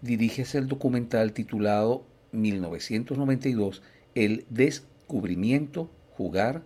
[0.00, 3.82] diriges el documental titulado 1992,
[4.14, 6.62] El descubrimiento, jugar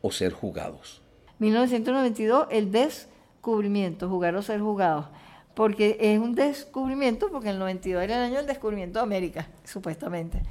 [0.00, 1.02] o ser jugados.
[1.38, 5.06] 1992, El descubrimiento, jugar o ser jugados
[5.54, 10.42] porque es un descubrimiento, porque el 92 era el año del descubrimiento de América, supuestamente.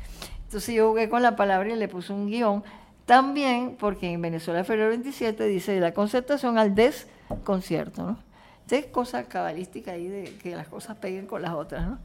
[0.45, 2.63] Entonces yo jugué con la palabra y le puse un guion,
[3.05, 8.31] también porque en Venezuela febrero 27 dice de la concertación al desconcierto, ¿no?
[8.69, 11.99] Es cosa cabalística ahí de que las cosas peguen con las otras, ¿no?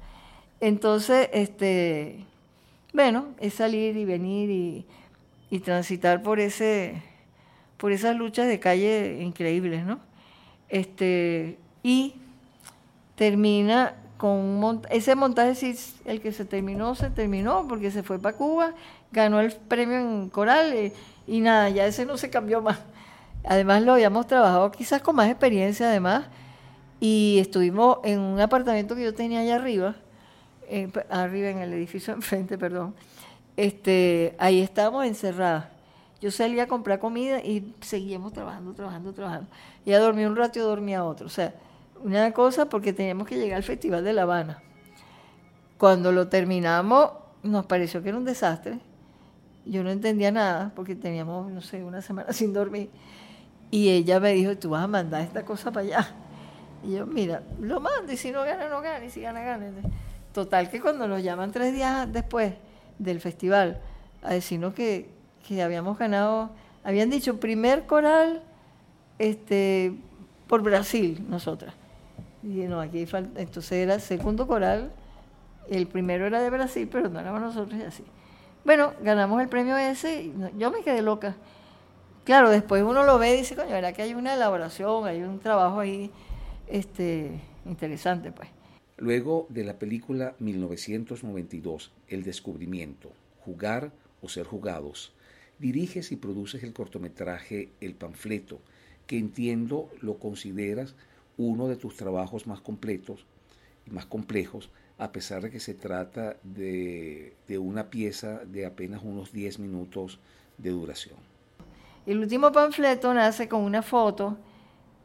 [0.58, 2.24] Entonces, este,
[2.92, 4.86] bueno, es salir y venir y,
[5.50, 7.02] y transitar por ese,
[7.76, 10.00] por esas luchas de calle increíbles, ¿no?
[10.68, 12.14] Este, y
[13.14, 18.18] termina con un ese montaje, sí, el que se terminó, se terminó porque se fue
[18.18, 18.74] para Cuba,
[19.12, 20.92] ganó el premio en coral y,
[21.26, 22.78] y nada, ya ese no se cambió más.
[23.44, 26.26] Además lo habíamos trabajado quizás con más experiencia además
[27.00, 29.96] y estuvimos en un apartamento que yo tenía allá arriba,
[31.10, 32.94] arriba en el edificio enfrente, perdón.
[33.56, 35.66] Este, ahí estábamos encerradas.
[36.20, 39.48] Yo salía a comprar comida y seguíamos trabajando, trabajando, trabajando.
[39.84, 41.26] Ya dormía un rato y dormía otro.
[41.26, 41.54] O sea,
[42.02, 44.62] una cosa porque teníamos que llegar al Festival de La Habana.
[45.78, 47.10] Cuando lo terminamos,
[47.42, 48.78] nos pareció que era un desastre.
[49.66, 52.90] Yo no entendía nada porque teníamos, no sé, una semana sin dormir.
[53.70, 56.14] Y ella me dijo, tú vas a mandar esta cosa para allá.
[56.84, 59.66] Y yo, mira, lo mando y si no gana, no gana, y si gana, gana.
[60.32, 62.54] Total que cuando nos llaman tres días después
[62.98, 63.80] del festival
[64.22, 65.10] a decirnos que,
[65.46, 66.50] que habíamos ganado,
[66.84, 68.42] habían dicho primer coral
[69.18, 69.94] este,
[70.46, 71.74] por Brasil, nosotras.
[72.42, 74.92] Y no, aquí falta, entonces era segundo coral,
[75.68, 78.04] el primero era de Brasil, pero no éramos nosotros y así.
[78.66, 81.36] Bueno, ganamos el premio ese y yo me quedé loca.
[82.24, 85.38] Claro, después uno lo ve y dice, coño, ¿verdad que hay una elaboración, hay un
[85.38, 86.10] trabajo ahí
[86.66, 87.30] este,
[87.64, 88.48] interesante, pues.
[88.96, 93.12] Luego de la película 1992, El descubrimiento,
[93.44, 95.14] Jugar o ser jugados,
[95.60, 98.58] diriges y produces el cortometraje El panfleto,
[99.06, 100.96] que entiendo lo consideras
[101.36, 103.26] uno de tus trabajos más completos
[103.86, 109.02] y más complejos, a pesar de que se trata de, de una pieza de apenas
[109.02, 110.18] unos 10 minutos
[110.58, 111.16] de duración.
[112.06, 114.36] El último panfleto nace con una foto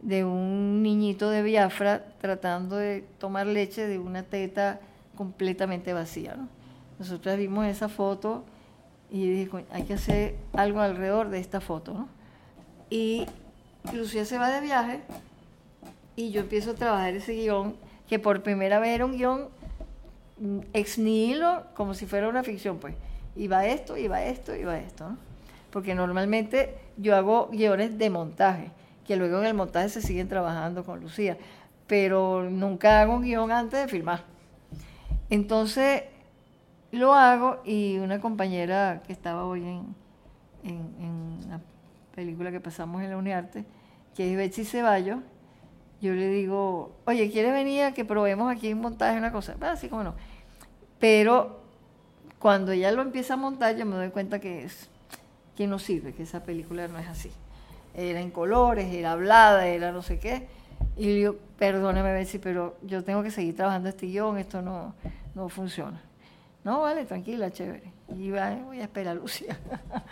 [0.01, 4.79] de un niñito de Biafra tratando de tomar leche de una teta
[5.15, 6.35] completamente vacía.
[6.35, 6.47] ¿no?
[6.99, 8.43] Nosotros vimos esa foto
[9.09, 11.93] y dije, hay que hacer algo alrededor de esta foto.
[11.93, 12.07] ¿no?
[12.89, 13.25] Y
[13.93, 15.01] Lucía se va de viaje
[16.15, 17.75] y yo empiezo a trabajar ese guion,
[18.07, 19.49] que por primera vez era un guion
[20.73, 22.95] ex nihilo, como si fuera una ficción, pues.
[23.51, 25.17] Va esto, va esto, va esto.
[25.71, 28.71] Porque normalmente yo hago guiones de montaje
[29.05, 31.37] que luego en el montaje se siguen trabajando con Lucía,
[31.87, 34.23] pero nunca hago un guion antes de filmar.
[35.29, 36.03] Entonces
[36.91, 39.95] lo hago y una compañera que estaba hoy en,
[40.63, 41.59] en, la
[42.15, 43.65] película que pasamos en la UNIARTE,
[44.15, 45.19] que es Betsy Ceballos,
[46.01, 49.55] yo le digo, oye, ¿quieres venir a que probemos aquí un montaje una cosa?
[49.61, 50.15] así como no.
[50.99, 51.61] Pero
[52.39, 54.89] cuando ella lo empieza a montar, yo me doy cuenta que es
[55.55, 57.31] que no sirve, que esa película no es así
[57.93, 60.47] era en colores, era hablada, era no sé qué.
[60.97, 64.95] Y yo, perdóname, Betsy, pero yo tengo que seguir trabajando este guion, esto no,
[65.35, 66.01] no funciona.
[66.63, 67.91] No, vale, tranquila, chévere.
[68.09, 69.57] Y voy a esperar a Lucia.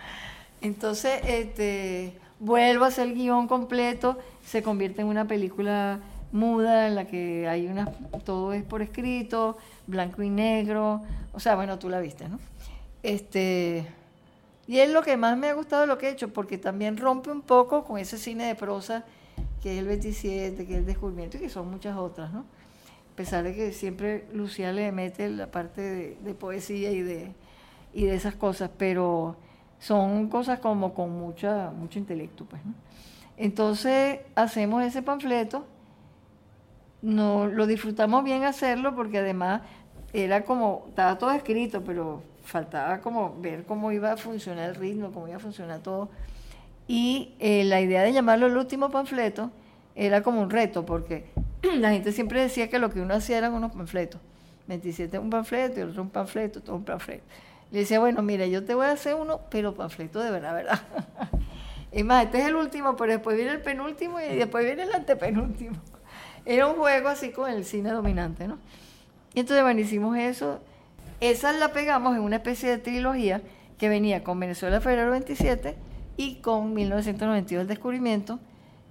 [0.62, 6.00] Entonces, este, vuelvo a hacer el guion completo, se convierte en una película
[6.32, 7.92] muda en la que hay una,
[8.24, 11.02] todo es por escrito, blanco y negro,
[11.34, 12.40] o sea, bueno, tú la viste, ¿no?
[13.02, 13.86] Este,
[14.68, 16.98] y es lo que más me ha gustado de lo que he hecho, porque también
[16.98, 19.04] rompe un poco con ese cine de prosa
[19.62, 22.40] que es el 27, que es el descubrimiento y que son muchas otras, ¿no?
[22.40, 27.34] A pesar de que siempre Lucía le mete la parte de, poesía y de,
[27.94, 29.36] y de esas cosas, pero
[29.80, 32.74] son cosas como con mucha, mucho intelecto, pues, ¿no?
[33.38, 35.66] Entonces hacemos ese panfleto,
[37.02, 39.62] no, lo disfrutamos bien hacerlo porque además
[40.12, 45.12] era como, estaba todo escrito, pero faltaba como ver cómo iba a funcionar el ritmo,
[45.12, 46.10] cómo iba a funcionar todo.
[46.88, 49.52] Y eh, la idea de llamarlo el último panfleto
[49.96, 51.28] era como un reto, porque
[51.78, 54.20] la gente siempre decía que lo que uno hacía eran unos panfletos.
[54.68, 57.24] 27 un panfleto y otro un panfleto, todo un panfleto.
[57.72, 60.82] Le decía, bueno, mira, yo te voy a hacer uno, pero panfleto de verdad, ¿verdad?
[61.92, 64.94] es más, este es el último, pero después viene el penúltimo y después viene el
[64.94, 65.78] antepenúltimo.
[66.46, 68.58] Era un juego así con el cine dominante, ¿no?
[69.34, 70.60] Y entonces, bueno, hicimos eso
[71.22, 73.42] esa la pegamos en una especie de trilogía
[73.78, 75.76] que venía con Venezuela Febrero 27
[76.16, 78.40] y con 1992 el descubrimiento,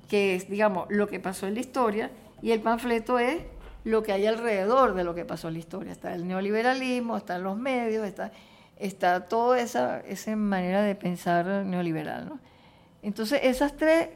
[0.09, 2.11] que es, digamos, lo que pasó en la historia,
[2.43, 3.43] y el panfleto es
[3.85, 5.93] lo que hay alrededor de lo que pasó en la historia.
[5.93, 8.31] Está el neoliberalismo, están los medios, está,
[8.79, 12.33] está toda esa, esa manera de pensar neoliberal.
[13.03, 14.09] Entonces, esas tres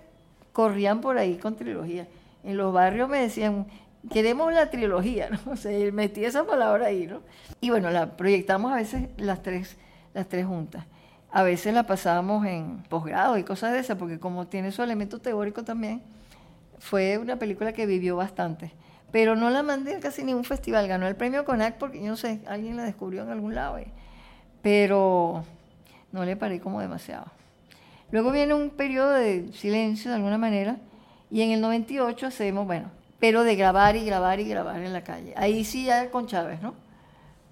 [0.52, 2.06] corrían por ahí con trilogía.
[2.44, 3.66] En los barrios me decían,
[4.10, 5.52] queremos la trilogía, ¿no?
[5.52, 7.20] O sea, metí esa palabra ahí, ¿no?
[7.60, 9.76] Y bueno, la proyectamos a veces las tres,
[10.14, 10.84] las tres juntas.
[11.30, 15.18] A veces la pasábamos en posgrado y cosas de esas, porque como tiene su elemento
[15.18, 16.02] teórico también,
[16.78, 18.72] fue una película que vivió bastante.
[19.12, 20.88] Pero no la mandé a casi ningún festival.
[20.88, 23.78] Ganó el premio CONAC porque, yo no sé, alguien la descubrió en algún lado.
[24.62, 25.44] Pero
[26.12, 27.26] no le paré como demasiado.
[28.10, 30.76] Luego viene un periodo de silencio, de alguna manera,
[31.30, 35.02] Y en el 98 hacemos, bueno, pero de grabar y grabar y grabar en la
[35.02, 35.32] calle.
[35.36, 36.74] Ahí sí ya con Chávez, ¿no?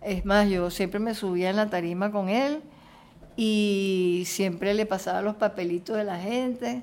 [0.03, 2.61] Es más, yo siempre me subía en la tarima con él
[3.37, 6.83] y siempre le pasaba los papelitos de la gente.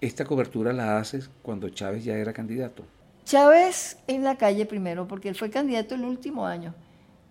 [0.00, 2.84] ¿Esta cobertura la haces cuando Chávez ya era candidato?
[3.24, 6.72] Chávez en la calle primero, porque él fue candidato el último año,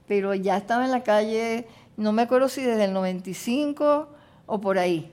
[0.05, 1.65] pero ya estaba en la calle,
[1.97, 4.07] no me acuerdo si desde el 95
[4.45, 5.11] o por ahí.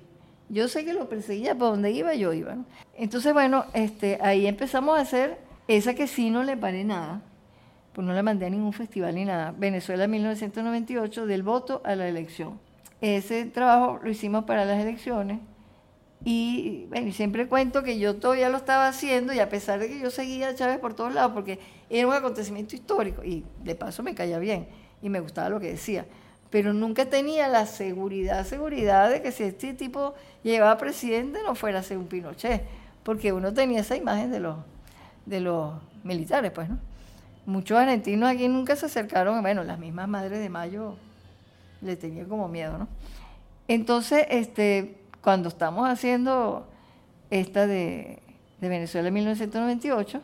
[0.48, 2.56] Yo sé que lo perseguía, por donde iba yo iba.
[2.96, 7.22] Entonces, bueno, este, ahí empezamos a hacer esa que sí no le paré nada,
[7.94, 9.54] pues no la mandé a ningún festival ni nada.
[9.56, 12.60] Venezuela 1998, del voto a la elección.
[13.00, 15.40] Ese trabajo lo hicimos para las elecciones
[16.24, 20.00] y bueno, siempre cuento que yo todavía lo estaba haciendo y a pesar de que
[20.00, 21.58] yo seguía a Chávez por todos lados, porque
[21.90, 24.66] era un acontecimiento histórico y de paso me caía bien
[25.02, 26.06] y me gustaba lo que decía,
[26.54, 31.80] pero nunca tenía la seguridad, seguridad de que si este tipo llegaba presidente no fuera
[31.80, 32.62] a ser un Pinochet,
[33.02, 34.58] porque uno tenía esa imagen de los,
[35.26, 35.72] de los
[36.04, 36.78] militares, pues, ¿no?
[37.44, 40.94] Muchos argentinos aquí nunca se acercaron, bueno, las mismas madres de Mayo
[41.80, 42.86] le tenían como miedo, ¿no?
[43.66, 46.68] Entonces, este, cuando estamos haciendo
[47.30, 48.20] esta de,
[48.60, 50.20] de Venezuela en 1998,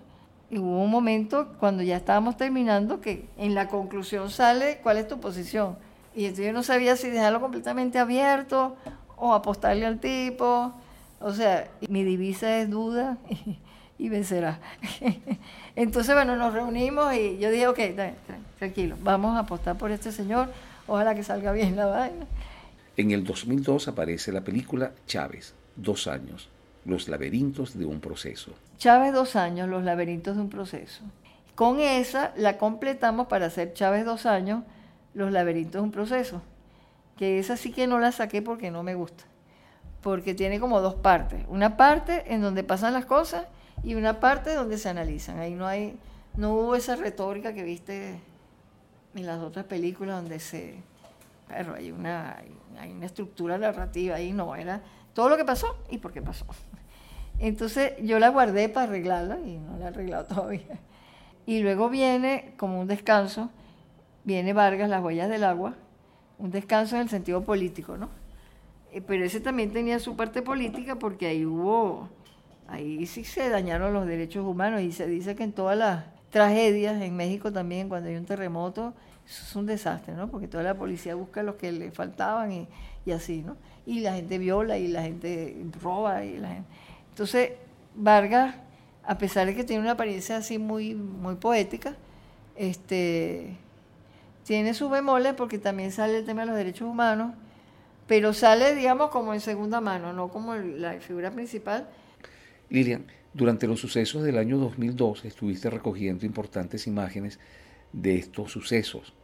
[0.53, 5.19] hubo un momento cuando ya estábamos terminando que en la conclusión sale cuál es tu
[5.19, 5.90] posición.
[6.15, 8.77] Y entonces yo no sabía si dejarlo completamente abierto
[9.17, 10.73] o apostarle al tipo.
[11.21, 13.19] O sea, mi divisa es duda
[13.99, 14.59] y, vencerá.
[15.77, 17.79] Entonces, bueno, nos reunimos y yo dije, ok,
[18.59, 20.49] tranquilo, vamos a apostar por este señor,
[20.87, 22.27] ojalá que salga bien la vaina.
[22.97, 26.49] En el 2002 aparece la película Chávez, dos años,
[26.87, 28.53] los laberintos de un proceso.
[28.79, 31.03] Chávez, dos años, los laberintos de un proceso.
[31.55, 34.65] Con esa la completamos para hacer Chávez, dos años,
[35.15, 36.43] los laberintos de un proceso.
[37.17, 39.25] Que esa sí que no la saqué porque no me gusta.
[40.03, 41.45] Porque tiene como dos partes.
[41.49, 43.47] Una parte en donde pasan las cosas
[43.83, 45.39] y una parte donde se analizan.
[45.39, 45.99] Ahí no hay,
[46.37, 48.21] no hubo esa retórica que viste
[49.15, 50.77] en las otras películas donde se,
[51.49, 52.37] pero hay una,
[52.79, 54.83] hay una estructura narrativa ahí, no, era
[55.15, 56.47] todo lo que pasó y por qué pasó.
[57.39, 60.79] Entonces yo la guardé para arreglarla y no la he arreglado todavía.
[61.47, 63.51] Y luego viene como un descanso,
[64.31, 65.75] viene Vargas, Las huellas del agua,
[66.39, 68.09] un descanso en el sentido político, ¿no?
[68.93, 72.09] Eh, pero ese también tenía su parte política porque ahí hubo,
[72.69, 77.03] ahí sí se dañaron los derechos humanos y se dice que en todas las tragedias,
[77.03, 78.95] en México también, cuando hay un terremoto,
[79.27, 80.29] eso es un desastre, ¿no?
[80.29, 82.69] Porque toda la policía busca los que le faltaban y,
[83.05, 83.57] y así, ¿no?
[83.85, 86.69] Y la gente viola y la gente roba y la gente...
[87.09, 87.51] Entonces,
[87.97, 88.55] Vargas,
[89.05, 91.97] a pesar de que tiene una apariencia así muy, muy poética,
[92.55, 93.57] este,
[94.51, 97.35] tiene sus bemoles porque también sale el tema de los derechos humanos,
[98.09, 101.89] pero sale, digamos, como en segunda mano, no como la figura principal.
[102.69, 107.39] Lilian, durante los sucesos del año 2002 estuviste recogiendo importantes imágenes
[107.93, 109.15] de estos sucesos.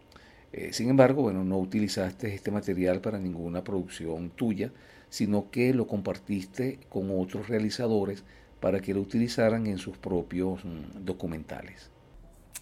[0.52, 4.70] Eh, sin embargo, bueno, no utilizaste este material para ninguna producción tuya,
[5.08, 8.22] sino que lo compartiste con otros realizadores
[8.60, 11.90] para que lo utilizaran en sus propios mm, documentales.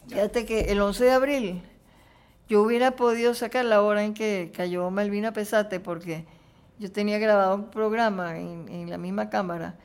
[0.08, 1.62] Fíjate que el 11 de abril
[2.48, 6.26] yo hubiera podido sacar la hora en que cayó Malvina Pesate porque
[6.78, 9.76] yo tenía grabado un programa en, la misma cámara,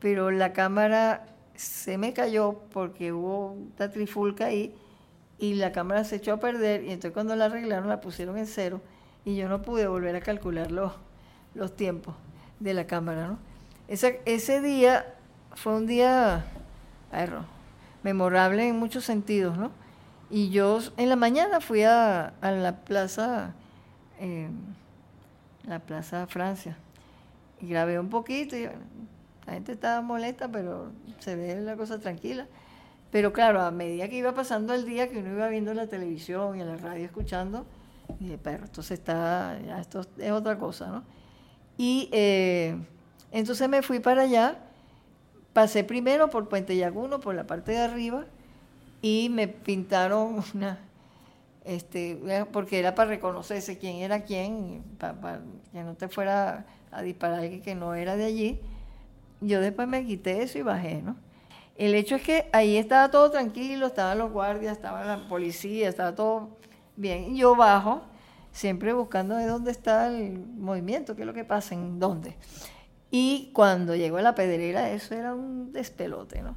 [0.00, 4.74] pero la cámara se me cayó porque hubo una trifulca ahí
[5.38, 8.46] y la cámara se echó a perder y entonces cuando la arreglaron la pusieron en
[8.46, 8.80] cero
[9.24, 10.92] y yo no pude volver a calcular los,
[11.54, 12.14] los tiempos
[12.58, 13.28] de la cámara.
[13.28, 13.38] ¿no?
[13.86, 15.14] Ese, ese día
[15.54, 16.46] fue un día
[18.02, 19.70] memorable en muchos sentidos, ¿no?
[20.30, 23.52] Y yo en la mañana fui a, a la plaza,
[24.20, 24.48] eh,
[25.64, 26.76] la plaza Francia,
[27.60, 32.46] y grabé un poquito y la gente estaba molesta, pero se ve la cosa tranquila.
[33.10, 36.56] Pero claro, a medida que iba pasando el día, que uno iba viendo la televisión
[36.56, 37.66] y en la radio escuchando,
[38.20, 41.02] dije, pero entonces está, ya esto es otra cosa, ¿no?
[41.76, 42.76] Y eh,
[43.32, 44.58] entonces me fui para allá,
[45.52, 48.26] pasé primero por Puente Yaguno, por la parte de arriba,
[49.02, 50.78] y me pintaron una,
[51.64, 52.20] este,
[52.52, 55.40] porque era para reconocerse quién era quién, para,
[55.72, 58.60] que no te fuera a disparar alguien que no era de allí.
[59.40, 61.16] Yo después me quité eso y bajé, ¿no?
[61.76, 66.14] El hecho es que ahí estaba todo tranquilo, estaban los guardias, estaba la policía, estaba
[66.14, 66.58] todo
[66.96, 67.34] bien.
[67.36, 68.02] Yo bajo,
[68.52, 72.36] siempre buscando de dónde está el movimiento, qué es lo que pasa, en dónde.
[73.10, 76.54] Y cuando llegó a la pedrera, eso era un despelote, ¿no?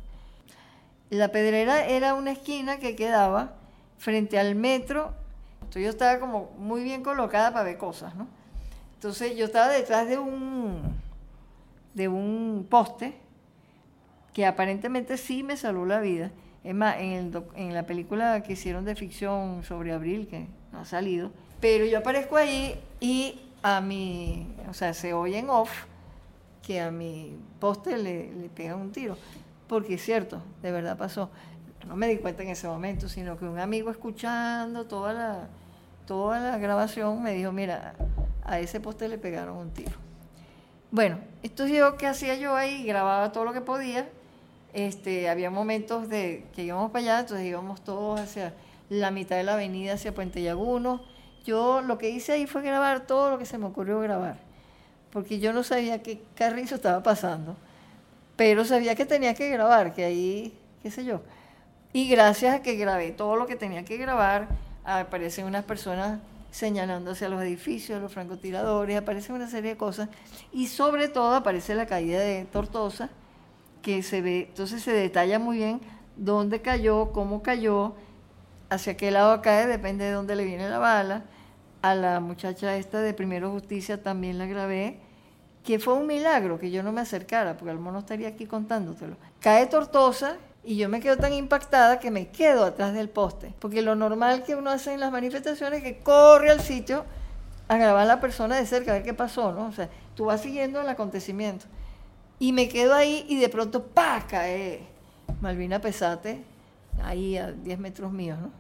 [1.14, 3.54] La pedrera era una esquina que quedaba
[4.00, 5.14] frente al metro.
[5.60, 8.28] Entonces yo estaba como muy bien colocada para ver cosas, ¿no?
[8.96, 10.82] Entonces yo estaba detrás de un,
[11.94, 13.14] de un poste
[14.34, 16.32] que aparentemente sí me salvó la vida.
[16.64, 20.80] Es más, en, el en la película que hicieron de ficción sobre Abril, que no
[20.80, 25.86] ha salido, pero yo aparezco ahí y a mi, o sea, se oye en off
[26.66, 29.16] que a mi poste le, le pegan un tiro,
[29.74, 31.32] porque es cierto, de verdad pasó.
[31.88, 35.48] No me di cuenta en ese momento, sino que un amigo escuchando toda la,
[36.06, 37.96] toda la grabación me dijo, mira,
[38.44, 39.94] a ese poste le pegaron un tiro.
[40.92, 42.86] Bueno, esto yo, ¿qué hacía yo ahí?
[42.86, 44.08] Grababa todo lo que podía.
[44.74, 48.54] Este, había momentos de que íbamos para allá, entonces íbamos todos hacia
[48.90, 51.02] la mitad de la avenida, hacia Puente Llaguno.
[51.46, 54.38] Yo lo que hice ahí fue grabar todo lo que se me ocurrió grabar,
[55.12, 57.56] porque yo no sabía qué carrizo estaba pasando,
[58.36, 61.22] pero sabía que tenía que grabar, que ahí, qué sé yo.
[61.92, 64.48] Y gracias a que grabé todo lo que tenía que grabar,
[64.84, 66.20] aparecen unas personas
[66.52, 70.10] señalándose a los edificios, a los francotiradores, aparece una serie de cosas.
[70.52, 73.10] Y sobre todo aparece la caída de Tortosa,
[73.82, 75.82] que se ve, entonces se detalla muy bien
[76.16, 77.96] dónde cayó, cómo cayó,
[78.70, 81.24] hacia qué lado cae, depende de dónde le viene la bala.
[81.82, 85.00] A la muchacha esta de Primero Justicia también la grabé,
[85.64, 89.16] que fue un milagro que yo no me acercara, porque al mono estaría aquí contándotelo.
[89.40, 93.82] Cae Tortosa y yo me quedo tan impactada que me quedo atrás del poste, porque
[93.82, 97.06] lo normal que uno hace en las manifestaciones es que corre al sitio
[97.68, 99.68] a grabar a la persona de cerca, a ver qué pasó, ¿no?
[99.68, 101.66] O sea, tú vas siguiendo el acontecimiento.
[102.40, 104.26] Y me quedo ahí y de pronto, ¡pah!
[104.28, 104.86] cae
[105.40, 106.44] Malvina Pesate,
[107.02, 108.52] ahí a 10 metros míos, ¿no?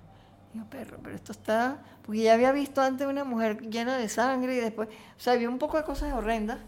[0.53, 1.79] Digo, perro, pero esto está...
[2.05, 4.89] Porque ya había visto antes una mujer llena de sangre y después...
[4.89, 6.59] O sea, había un poco de cosas horrendas,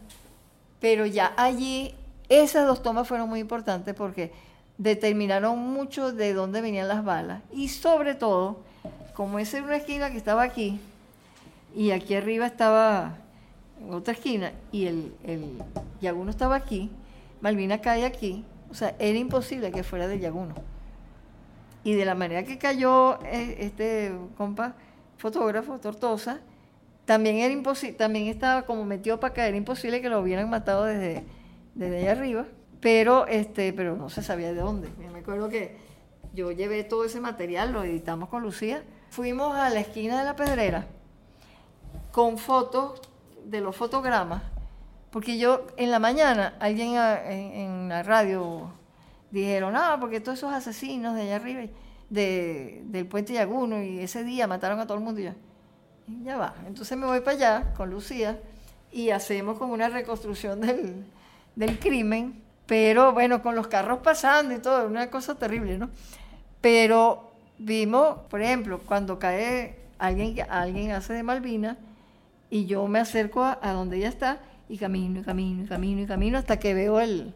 [0.85, 1.95] pero ya allí
[2.29, 4.31] esas dos tomas fueron muy importantes porque
[4.77, 8.59] determinaron mucho de dónde venían las balas y sobre todo,
[9.15, 10.79] como esa era una esquina que estaba aquí
[11.75, 13.17] y aquí arriba estaba
[13.89, 15.57] otra esquina y el, el
[16.01, 16.91] Yaguno estaba aquí,
[17.41, 20.53] Malvina cae aquí, o sea, era imposible que fuera del Yaguno.
[21.83, 24.75] Y de la manera que cayó eh, este compa
[25.17, 26.41] fotógrafo, Tortosa,
[27.05, 31.23] también era imposible, también estaba como metido para caer, imposible que lo hubieran matado desde,
[31.75, 32.45] desde allá arriba
[32.85, 34.89] pero este pero no se sabía de dónde.
[35.11, 35.75] Me acuerdo que
[36.35, 40.35] yo llevé todo ese material, lo editamos con Lucía, fuimos a la esquina de la
[40.35, 40.85] pedrera
[42.11, 43.01] con fotos
[43.43, 44.43] de los fotogramas,
[45.09, 48.69] porque yo en la mañana alguien en, la radio
[49.31, 51.61] dijeron, ah, porque todos esos asesinos de allá arriba,
[52.11, 55.21] de, del puente Yaguno, y ese día mataron a todo el mundo.
[55.21, 55.35] Y ya,
[56.23, 56.55] ya va.
[56.67, 58.39] Entonces me voy para allá con Lucía
[58.91, 61.05] y hacemos como una reconstrucción del,
[61.55, 65.89] del crimen pero bueno, con los carros pasando y todo, una cosa terrible, ¿no?
[66.61, 71.77] Pero vimos, por ejemplo, cuando cae alguien, alguien hace de Malvina
[72.49, 76.05] y yo me acerco a, donde ella está y camino y camino y camino y
[76.07, 77.33] camino hasta que veo el,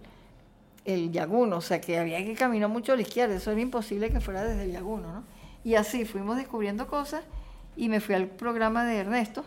[0.86, 4.10] el Yaguno, o sea que había que caminar mucho a la izquierda, eso era imposible
[4.10, 5.24] que fuera desde el Yaguno, ¿no?
[5.64, 7.22] Y así fuimos descubriendo cosas
[7.76, 9.46] y me fui al programa de Ernesto,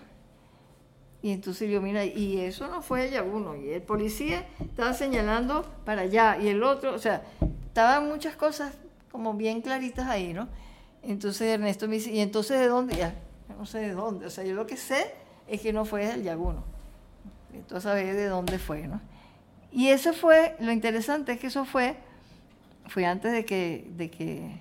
[1.22, 5.64] y entonces yo, mira, y eso no fue ella uno, y el policía estaba señalando
[5.84, 7.22] para allá, y el otro, o sea,
[7.66, 8.74] estaban muchas cosas
[9.12, 10.48] como bien claritas ahí, ¿no?
[11.02, 12.96] Entonces Ernesto me dice, ¿y entonces de dónde?
[12.96, 13.14] Ya,
[13.56, 15.14] no sé de dónde, o sea, yo lo que sé
[15.46, 16.64] es que no fue del Yaguno.
[17.52, 19.00] Entonces saber de dónde fue, ¿no?
[19.70, 21.96] Y eso fue, lo interesante es que eso fue,
[22.88, 24.60] fue antes de que, de que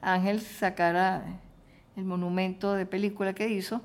[0.00, 1.24] Ángel sacara
[1.96, 3.80] el monumento de película que hizo,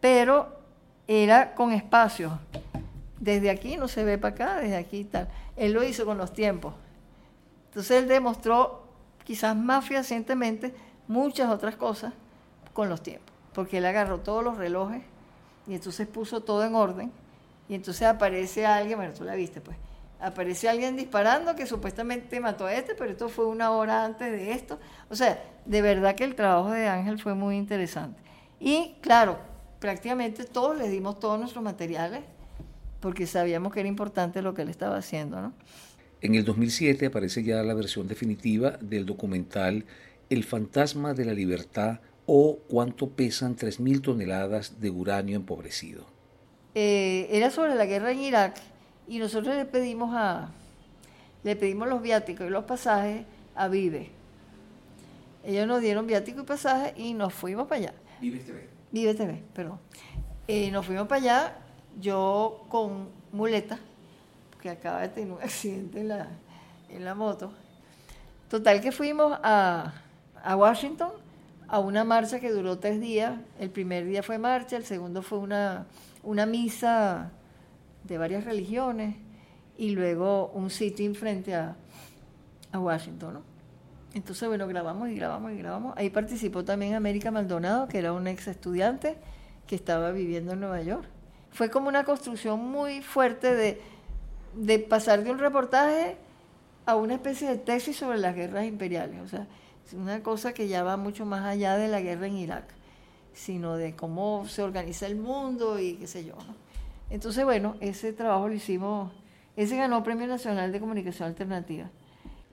[0.00, 0.58] pero
[1.06, 2.38] era con espacio.
[3.20, 5.28] Desde aquí no se ve para acá, desde aquí tal.
[5.56, 6.74] Él lo hizo con los tiempos.
[7.68, 8.84] Entonces él demostró,
[9.24, 10.74] quizás más fehacientemente,
[11.08, 12.12] muchas otras cosas
[12.72, 13.32] con los tiempos.
[13.52, 15.02] Porque él agarró todos los relojes
[15.66, 17.12] y entonces puso todo en orden.
[17.68, 19.76] Y entonces aparece alguien, bueno, tú la viste pues,
[20.24, 24.52] aparece alguien disparando que supuestamente mató a este, pero esto fue una hora antes de
[24.52, 24.78] esto.
[25.10, 28.20] O sea, de verdad que el trabajo de Ángel fue muy interesante.
[28.58, 29.38] Y claro,
[29.78, 32.22] prácticamente todos le dimos todos nuestros materiales
[33.00, 35.40] porque sabíamos que era importante lo que él estaba haciendo.
[35.40, 35.52] ¿no?
[36.22, 39.84] En el 2007 aparece ya la versión definitiva del documental
[40.30, 46.06] El fantasma de la libertad o cuánto pesan 3.000 toneladas de uranio empobrecido.
[46.74, 48.56] Eh, era sobre la guerra en Irak
[49.06, 50.50] y nosotros le pedimos a
[51.44, 54.10] le pedimos los viáticos y los pasajes a Vive.
[55.44, 57.94] Ellos nos dieron viático y pasaje y nos fuimos para allá.
[58.18, 58.68] Vive TV.
[58.90, 59.78] Vive TV, perdón.
[60.48, 61.56] Eh, nos fuimos para allá,
[62.00, 63.78] yo con muleta,
[64.50, 66.28] porque acaba de tener un accidente en la,
[66.88, 67.52] en la moto.
[68.48, 69.92] Total que fuimos a,
[70.42, 71.10] a Washington
[71.68, 73.38] a una marcha que duró tres días.
[73.58, 75.86] El primer día fue marcha, el segundo fue una,
[76.22, 77.30] una misa
[78.04, 79.16] de varias religiones
[79.76, 81.76] y luego un sitio frente a,
[82.72, 83.54] a Washington, ¿no?
[84.14, 85.94] Entonces, bueno, grabamos y grabamos y grabamos.
[85.96, 89.16] Ahí participó también América Maldonado, que era un ex estudiante
[89.66, 91.08] que estaba viviendo en Nueva York.
[91.50, 93.80] Fue como una construcción muy fuerte de,
[94.54, 96.16] de pasar de un reportaje
[96.86, 99.20] a una especie de tesis sobre las guerras imperiales.
[99.20, 99.48] O sea,
[99.84, 102.66] es una cosa que ya va mucho más allá de la guerra en Irak,
[103.32, 106.34] sino de cómo se organiza el mundo y qué sé yo.
[106.34, 106.63] ¿no?
[107.10, 109.12] Entonces, bueno, ese trabajo lo hicimos,
[109.56, 111.88] ese ganó Premio Nacional de Comunicación Alternativa.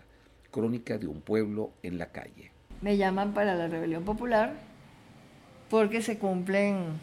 [0.50, 2.50] crónica de un pueblo en la calle.
[2.80, 4.54] Me llaman para la Rebelión Popular
[5.70, 6.98] porque se cumplen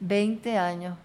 [0.00, 0.98] 20 años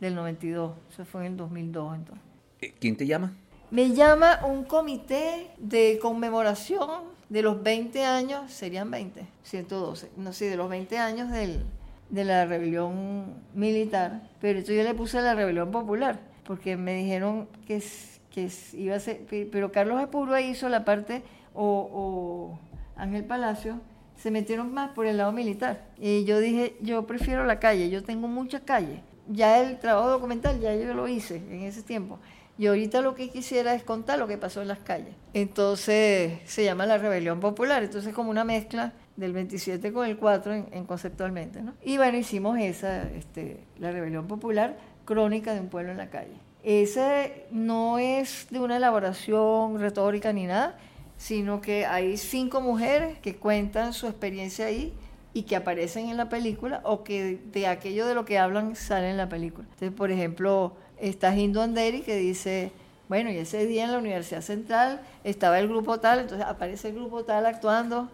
[0.00, 2.24] del 92, eso fue en el 2002 entonces.
[2.60, 3.34] Eh, ¿Quién te llama?
[3.74, 6.88] Me llama un comité de conmemoración
[7.28, 11.64] de los 20 años, serían 20, 112, no sé, de los 20 años del,
[12.08, 17.82] de la rebelión militar, pero yo le puse la rebelión popular, porque me dijeron que,
[18.30, 22.58] que iba a ser, pero Carlos Epurua hizo la parte, o, o
[22.94, 23.80] Ángel Palacio,
[24.14, 25.84] se metieron más por el lado militar.
[25.98, 29.02] Y yo dije, yo prefiero la calle, yo tengo mucha calle.
[29.28, 32.18] Ya el trabajo documental, ya yo lo hice en ese tiempo.
[32.56, 35.14] Y ahorita lo que quisiera es contar lo que pasó en las calles.
[35.32, 37.82] Entonces se llama la rebelión popular.
[37.82, 41.62] Entonces como una mezcla del 27 con el 4 en, conceptualmente.
[41.62, 41.74] ¿no?
[41.82, 46.34] Y bueno, hicimos esa, este, la rebelión popular, crónica de un pueblo en la calle.
[46.62, 50.78] Ese no es de una elaboración retórica ni nada,
[51.16, 54.94] sino que hay cinco mujeres que cuentan su experiencia ahí
[55.34, 59.10] y que aparecen en la película o que de aquello de lo que hablan sale
[59.10, 59.66] en la película.
[59.72, 62.70] Entonces, por ejemplo, está Hindu Anderi que dice,
[63.08, 66.94] bueno, y ese día en la Universidad Central estaba el grupo tal, entonces aparece el
[66.94, 68.08] grupo tal actuando,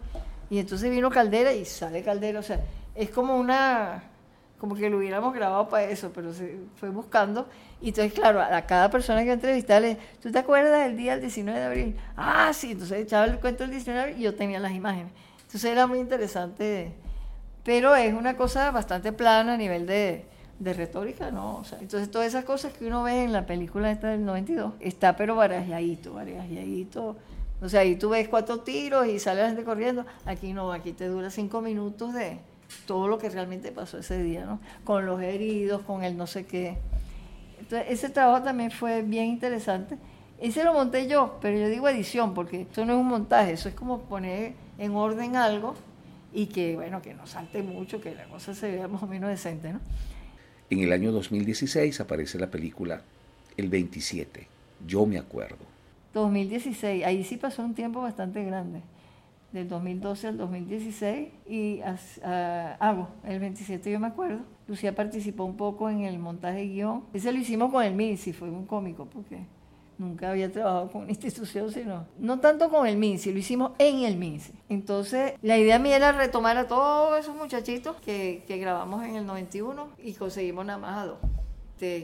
[0.49, 2.59] y entonces vino Caldera y sale Caldera, o sea,
[2.95, 4.03] es como una,
[4.57, 7.47] como que lo hubiéramos grabado para eso, pero se fue buscando,
[7.79, 11.59] y entonces, claro, a cada persona que entrevistarle, ¿tú te acuerdas del día del 19
[11.59, 11.95] de abril?
[12.17, 15.13] Ah, sí, entonces echaba el cuento del 19 de abril y yo tenía las imágenes.
[15.43, 16.93] Entonces era muy interesante,
[17.63, 20.25] pero es una cosa bastante plana a nivel de,
[20.59, 21.57] de retórica, ¿no?
[21.57, 24.73] O sea, entonces todas esas cosas que uno ve en la película esta del 92,
[24.79, 27.17] está pero barajeadito, barajeadito.
[27.61, 30.05] O sea, ahí tú ves cuatro tiros y sale la gente corriendo.
[30.25, 32.39] Aquí no, aquí te dura cinco minutos de
[32.85, 34.59] todo lo que realmente pasó ese día, ¿no?
[34.83, 36.77] Con los heridos, con el no sé qué.
[37.59, 39.97] Entonces, ese trabajo también fue bien interesante.
[40.39, 43.69] Ese lo monté yo, pero yo digo edición, porque eso no es un montaje, eso
[43.69, 45.75] es como poner en orden algo
[46.33, 49.29] y que, bueno, que no salte mucho, que la cosa se vea más o menos
[49.29, 49.79] decente, ¿no?
[50.69, 53.01] En el año 2016 aparece la película
[53.57, 54.47] El 27,
[54.87, 55.57] Yo me acuerdo.
[56.13, 58.81] 2016, ahí sí pasó un tiempo bastante grande,
[59.51, 61.81] del 2012 al 2016, y
[62.79, 64.39] hago, el 27 yo me acuerdo.
[64.67, 67.03] Lucía participó un poco en el montaje guion.
[67.13, 69.39] Ese lo hicimos con el MINSI, fue un cómico, porque
[70.01, 73.99] nunca había trabajado con una institución, sino no tanto con el MINSI, lo hicimos en
[73.99, 74.53] el MINSI.
[74.67, 79.89] Entonces, la idea mía era retomar a todos esos muchachitos que, grabamos en el 91
[80.03, 81.17] y conseguimos nada más a dos.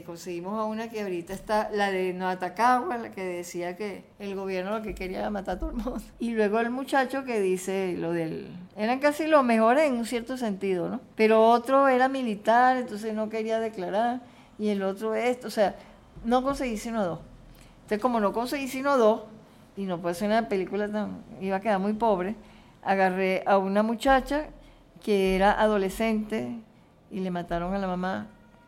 [0.04, 4.76] Conseguimos a una que ahorita está, la de Noatacagua, la que decía que el gobierno
[4.76, 6.02] lo que quería era matar a todo el mundo.
[6.18, 8.48] Y luego el muchacho que dice lo del...
[8.76, 11.00] Eran casi los mejores en un cierto sentido, ¿no?
[11.14, 14.20] Pero otro era militar, entonces no quería declarar.
[14.58, 15.76] Y el otro esto, o sea,
[16.24, 17.20] no conseguí sino dos.
[17.88, 19.22] Entonces, como no conseguí sino dos,
[19.74, 22.36] y no puede ser una película tan, iba a quedar muy pobre,
[22.82, 24.48] agarré a una muchacha
[25.02, 26.52] que era adolescente
[27.10, 28.26] y le mataron a la mamá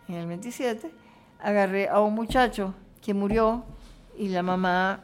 [0.08, 0.90] en el 27,
[1.38, 3.62] agarré a un muchacho que murió
[4.16, 5.00] y la mamá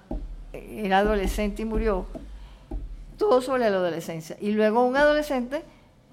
[0.55, 2.07] era adolescente y murió,
[3.19, 5.63] todo sobre la adolescencia, y luego un adolescente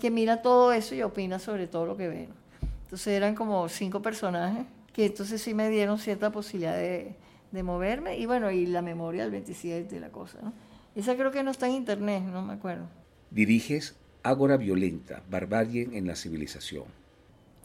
[0.01, 2.29] que mira todo eso y opina sobre todo lo que ve.
[2.83, 7.15] Entonces eran como cinco personajes que entonces sí me dieron cierta posibilidad de,
[7.53, 10.39] de moverme y bueno, y la memoria del 27 de la cosa.
[10.41, 10.51] ¿no?
[10.95, 12.87] Esa creo que no está en internet, no me acuerdo.
[13.29, 16.85] Diriges Ágora Violenta, Barbarie en la Civilización.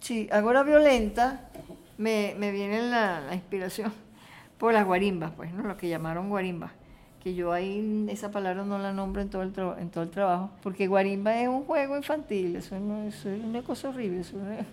[0.01, 1.51] Sí, Ágora Violenta
[1.97, 3.93] me, me viene la, la, inspiración
[4.59, 5.63] por las guarimbas, pues, ¿no?
[5.63, 6.73] Lo que llamaron guarimbas.
[7.23, 10.51] Que yo ahí esa palabra no la nombro en todo el, en todo el trabajo,
[10.63, 14.67] porque guarimba es un juego infantil, eso, no, es una cosa horrible, es una,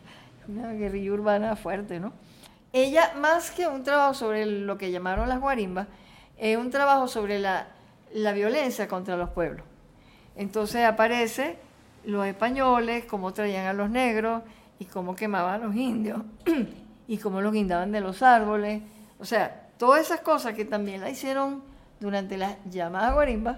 [0.48, 2.14] una guerrilla urbana fuerte, ¿no?
[2.76, 5.88] Ella, más que un trabajo sobre lo que llamaron las guarimbas,
[6.38, 7.68] es un trabajo sobre la,
[8.34, 9.66] violencia contra los pueblos.
[10.36, 11.58] Entonces aparece
[12.04, 14.44] los españoles, cómo traían a los negros
[14.78, 16.20] y cómo quemaban a los indios
[17.08, 18.82] y cómo los guindaban de los árboles.
[19.20, 21.64] O sea, todas esas cosas que también la hicieron
[22.02, 23.58] durante las llamadas guarimbas,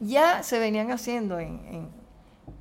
[0.00, 1.88] ya se venían haciendo en, en,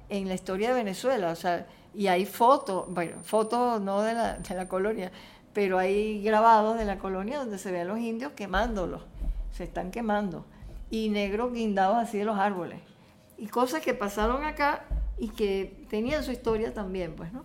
[0.09, 1.31] en la historia de Venezuela.
[1.31, 5.11] O sea, Y hay fotos, bueno, fotos no de la, de la colonia,
[5.57, 9.01] pero hay grabados de la colonia donde se ve a los indios quemándolos,
[9.51, 10.45] se están quemando,
[10.91, 12.79] y negros guindados así de los árboles.
[13.39, 14.85] Y cosas que pasaron acá
[15.17, 17.43] y que tenían su historia también, pues, ¿no?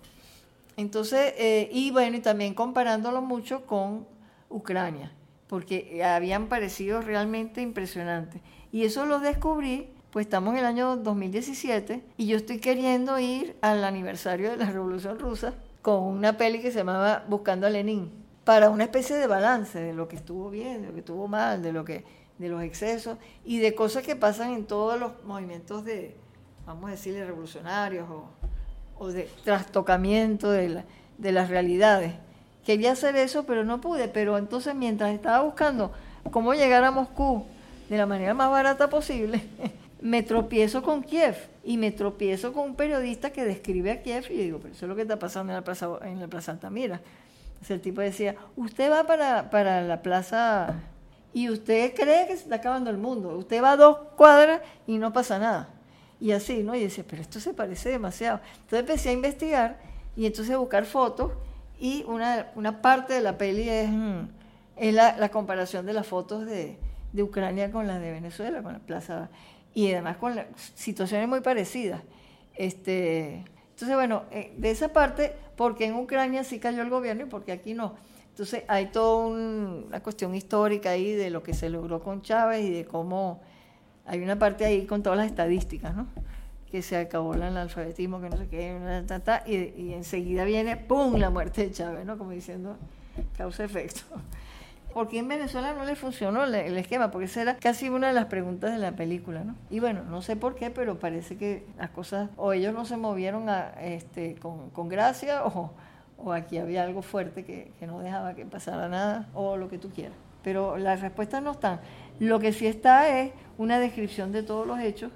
[0.76, 4.06] Entonces, eh, y bueno, y también comparándolo mucho con
[4.50, 5.10] Ucrania,
[5.46, 8.42] porque habían parecido realmente impresionantes.
[8.72, 13.56] Y eso lo descubrí, pues estamos en el año 2017 y yo estoy queriendo ir
[13.62, 18.10] al aniversario de la Revolución Rusa con una peli que se llamaba Buscando a Lenin,
[18.44, 21.62] para una especie de balance de lo que estuvo bien, de lo que estuvo mal,
[21.62, 22.04] de lo que
[22.38, 26.16] de los excesos y de cosas que pasan en todos los movimientos de,
[26.66, 28.08] vamos a decirle, revolucionarios
[28.98, 30.84] o, de trastocamiento de,
[31.18, 32.14] de las realidades.
[32.64, 34.06] Quería hacer eso, pero no pude.
[34.06, 35.90] Pero entonces, mientras estaba buscando
[36.30, 37.44] cómo llegar a Moscú
[37.88, 39.42] de la manera más barata posible,
[40.02, 44.36] me tropiezo con Kiev y me tropiezo con un periodista que describe a Kiev y
[44.36, 47.00] digo, pero eso es lo que está pasando en la Plaza, en la plaza Altamira.
[47.52, 50.74] Entonces el tipo decía, usted va para, para la plaza
[51.32, 53.36] y usted cree que se está acabando el mundo.
[53.38, 55.68] Usted va a dos cuadras y no pasa nada.
[56.20, 56.74] Y así, ¿no?
[56.74, 58.40] Y dice, pero esto se parece demasiado.
[58.54, 59.78] Entonces empecé a investigar
[60.16, 61.30] y entonces a buscar fotos
[61.78, 64.20] y una, una parte de la peli es, mm,
[64.76, 66.76] es la, la comparación de las fotos de,
[67.12, 69.30] de Ucrania con las de Venezuela, con la plaza
[69.74, 70.38] y además con
[70.74, 72.02] situaciones muy parecidas.
[72.54, 77.26] Este, entonces, bueno, eh, de esa parte, porque en Ucrania sí cayó el gobierno y
[77.26, 77.94] porque aquí no.
[78.30, 82.70] Entonces, hay toda una cuestión histórica ahí de lo que se logró con Chávez y
[82.70, 83.40] de cómo
[84.06, 86.06] hay una parte ahí con todas las estadísticas, ¿no?
[86.70, 88.78] Que se acabó el analfabetismo, que no sé qué,
[89.46, 92.16] y, y enseguida viene, ¡pum!, la muerte de Chávez, ¿no?
[92.16, 92.76] Como diciendo,
[93.36, 94.02] causa-efecto.
[94.92, 97.10] ¿Por en Venezuela no le funcionó el, esquema?
[97.10, 99.54] Porque esa era casi una de las preguntas de la película, ¿no?
[99.70, 102.96] Y bueno, no sé por qué, pero parece que las cosas, o ellos no se
[102.96, 105.72] movieron a, este, con, gracia, o,
[106.18, 109.78] o, aquí había algo fuerte que, que no dejaba que pasara nada, o lo que
[109.78, 110.16] tú quieras.
[110.42, 111.80] Pero las respuestas no están.
[112.18, 115.10] Lo que sí está es una descripción de todos los hechos,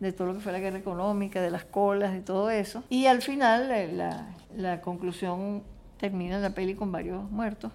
[0.00, 2.82] de todo lo que fue la guerra económica, de las colas, de todo eso.
[2.88, 5.62] Y al final eh, la, la conclusión
[5.98, 7.70] termina la peli con varios muertos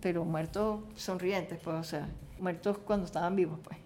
[0.00, 3.78] pero muertos sonrientes, pues, o sea, muertos cuando estaban vivos, pues.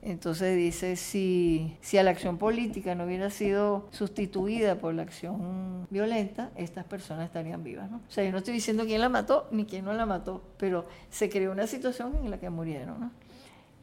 [0.00, 5.88] Entonces dice, si, si a la acción política no hubiera sido sustituida por la acción
[5.90, 7.90] violenta, estas personas estarían vivas.
[7.90, 7.96] ¿no?
[7.96, 10.86] O sea, yo no estoy diciendo quién la mató ni quién no la mató, pero
[11.10, 13.00] se creó una situación en la que murieron.
[13.00, 13.10] ¿no?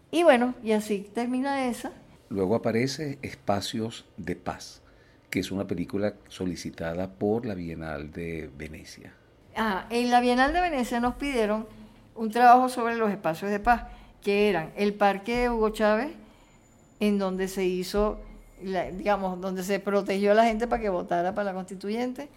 [0.10, 1.92] Y bueno, y así termina esa.
[2.30, 4.82] Luego aparece Espacios de Paz,
[5.30, 9.14] que es una película solicitada por la Bienal de Venecia.
[9.58, 11.66] En la Bienal de Venecia nos pidieron
[12.14, 13.84] un trabajo sobre los espacios de paz,
[14.22, 16.10] que eran el Parque de Hugo Chávez,
[17.00, 18.20] en donde se hizo,
[18.62, 22.28] digamos, donde se protegió a la gente para que votara para la constituyente,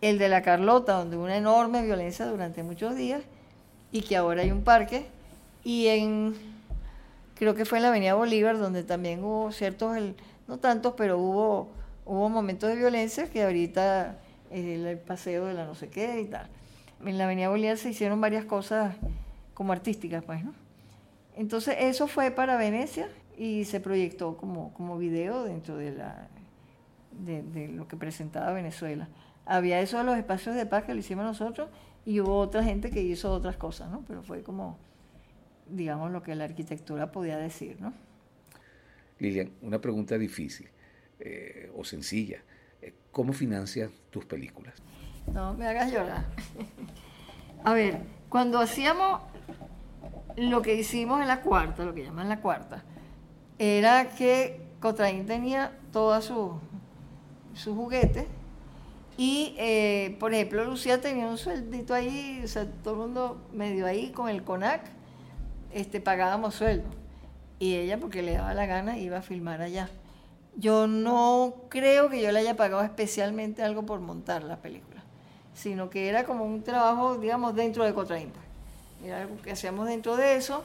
[0.00, 3.20] el de la Carlota, donde hubo una enorme violencia durante muchos días,
[3.92, 5.08] y que ahora hay un parque,
[5.62, 6.34] y en,
[7.34, 9.94] creo que fue en la Avenida Bolívar, donde también hubo ciertos,
[10.48, 11.68] no tantos, pero hubo,
[12.06, 14.16] hubo momentos de violencia que ahorita
[14.50, 16.48] el, paseo de la no sé qué y tal.
[17.04, 18.96] En la Avenida Bolívar se hicieron varias cosas
[19.54, 20.54] como artísticas, pues, ¿no?
[21.36, 26.28] Entonces eso fue para Venecia y se proyectó como, como video dentro de, la,
[27.12, 29.08] de, lo que presentaba Venezuela.
[29.46, 31.70] Había eso de los espacios de paz que lo hicimos nosotros
[32.04, 34.04] y hubo otra gente que hizo otras cosas, ¿no?
[34.06, 34.78] Pero fue como,
[35.68, 37.94] digamos, lo que la arquitectura podía decir, ¿no?
[39.18, 40.68] Lilian, una pregunta difícil
[41.18, 42.42] eh, o sencilla.
[43.12, 44.74] ¿Cómo financias tus películas?
[45.32, 46.24] No me hagas llorar.
[47.64, 49.20] A ver, cuando hacíamos
[50.36, 52.84] lo que hicimos en la cuarta, lo que llaman la cuarta,
[53.58, 56.52] era que Cotraín tenía todos sus
[57.52, 58.26] su juguetes
[59.18, 63.84] y, eh, por ejemplo, Lucía tenía un sueldito ahí, o sea, todo el mundo medio
[63.86, 64.82] ahí con el CONAC,
[65.72, 66.88] este, pagábamos sueldo.
[67.58, 69.90] Y ella, porque le daba la gana, iba a filmar allá
[70.56, 75.02] yo no creo que yo le haya pagado especialmente algo por montar la película,
[75.54, 77.92] sino que era como un trabajo, digamos, dentro de.
[77.92, 78.26] Pues.
[79.04, 80.62] Era algo que hacíamos dentro de eso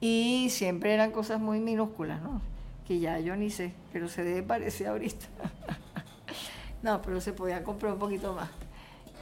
[0.00, 2.40] y siempre eran cosas muy minúsculas, ¿no?
[2.86, 5.26] Que ya yo ni sé, pero se debe parecer ahorita.
[6.82, 8.48] no, pero se podía comprar un poquito más.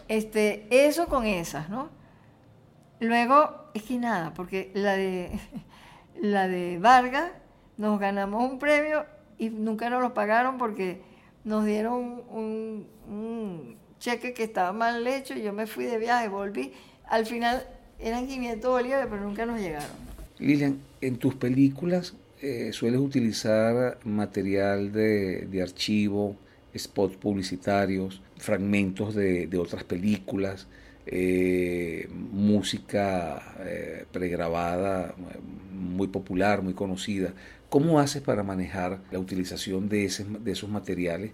[0.09, 1.89] Este, eso con esas, ¿no?
[3.01, 5.39] Luego, es que nada, porque la de,
[6.21, 7.33] la de Vargas
[7.77, 9.05] nos ganamos un premio
[9.39, 11.01] y nunca nos lo pagaron porque
[11.45, 16.73] nos dieron un, cheque que estaba mal hecho yo me fui de viaje, volví.
[17.09, 17.67] Al final
[17.99, 19.89] eran 500 bolívares, pero nunca nos llegaron.
[20.39, 26.37] Lilian, en tus películas eh, sueles utilizar material de, archivo
[26.77, 30.67] spots publicitarios, fragmentos de, otras películas,
[31.07, 35.15] eh, música eh, pregrabada
[35.73, 37.33] muy popular, muy conocida.
[37.69, 41.33] ¿Cómo haces para manejar la utilización de, esos materiales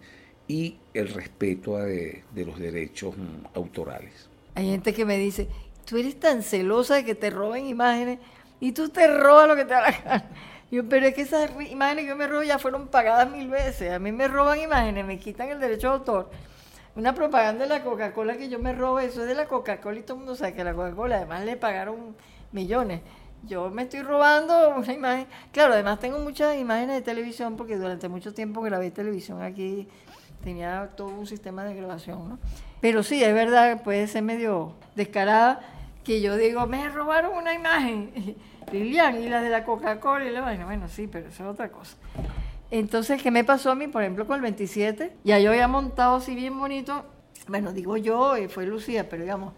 [0.48, 4.28] y el respeto de, los derechos mm, autorales?
[4.54, 5.48] Hay gente que me dice,
[5.84, 8.18] tú eres tan celosa de que te roben imágenes
[8.60, 10.24] y tú te robas lo que te da la.
[10.72, 13.92] Yo, pero es que esas imágenes que yo me robo ya fueron pagadas mil veces.
[13.92, 16.30] A mí me roban imágenes, me quitan el derecho de autor.
[16.96, 20.02] Una propaganda de la Coca-Cola que yo me robo, eso es de la Coca-Cola y
[20.02, 22.16] todo el mundo sabe que la Coca-Cola además le pagaron
[22.52, 23.02] millones.
[23.48, 25.26] Yo me estoy robando una imagen.
[25.52, 29.88] Claro, además tengo muchas imágenes de televisión porque durante mucho tiempo grabé televisión aquí.
[30.44, 32.38] Tenía todo un sistema de grabación, ¿no?
[32.80, 35.60] Pero sí, es verdad, puede ser medio descarada
[36.04, 38.36] que yo digo, me robaron una imagen.
[38.72, 41.70] Lilian, y la de la Coca-Cola, y la bueno, bueno, sí, pero eso es otra
[41.70, 41.96] cosa.
[42.70, 45.12] Entonces, ¿qué me pasó a mí, por ejemplo, con el 27?
[45.24, 47.04] Ya yo había montado así bien bonito,
[47.48, 49.52] bueno, digo yo, y fue Lucía, pero digamos,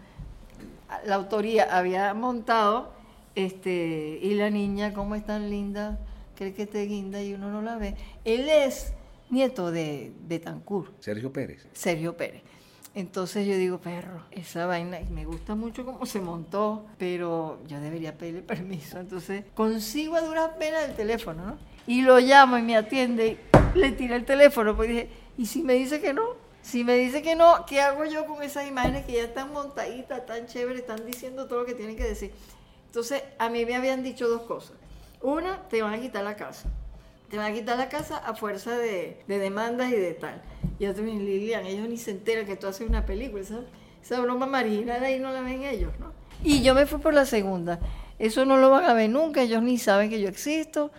[1.05, 2.91] la autoría había montado,
[3.35, 5.99] este, y la niña, ¿cómo es tan linda?
[6.35, 7.95] Cree que te guinda y uno no la ve.
[8.23, 8.93] Él es
[9.29, 11.01] nieto de Betancourt.
[11.01, 11.67] Sergio Pérez.
[11.73, 12.41] Sergio Pérez.
[12.95, 17.81] Entonces yo digo, perro, esa vaina, y me gusta mucho cómo se montó, pero yo
[17.81, 18.99] debería pedirle permiso.
[18.99, 21.57] Entonces consigo a duras penas el teléfono, ¿no?
[21.87, 23.37] Y lo llamo y me atiende
[23.75, 26.23] y le tiré el teléfono, pues dije, ¿y si me dice que no?
[26.61, 30.25] Si me dice que no, ¿qué hago yo con esas imágenes que ya están montaditas,
[30.25, 32.31] tan chéveres, están diciendo todo lo que tienen que decir?
[32.95, 34.71] Entonces, a mí me habían dicho dos cosas.
[35.21, 36.69] Una, te van a quitar la casa.
[37.29, 40.41] Te van a quitar la casa a fuerza de, de demandas y de tal.
[40.79, 43.59] Y otros me Lilian, ellos ni se enteran que tú haces una película, esa,
[44.01, 46.13] esa broma marginal ahí no la ven ellos, ¿no?
[46.41, 47.81] Y yo me fui por la segunda.
[48.17, 50.89] Eso no lo van a ver nunca, ellos ni saben que yo existo,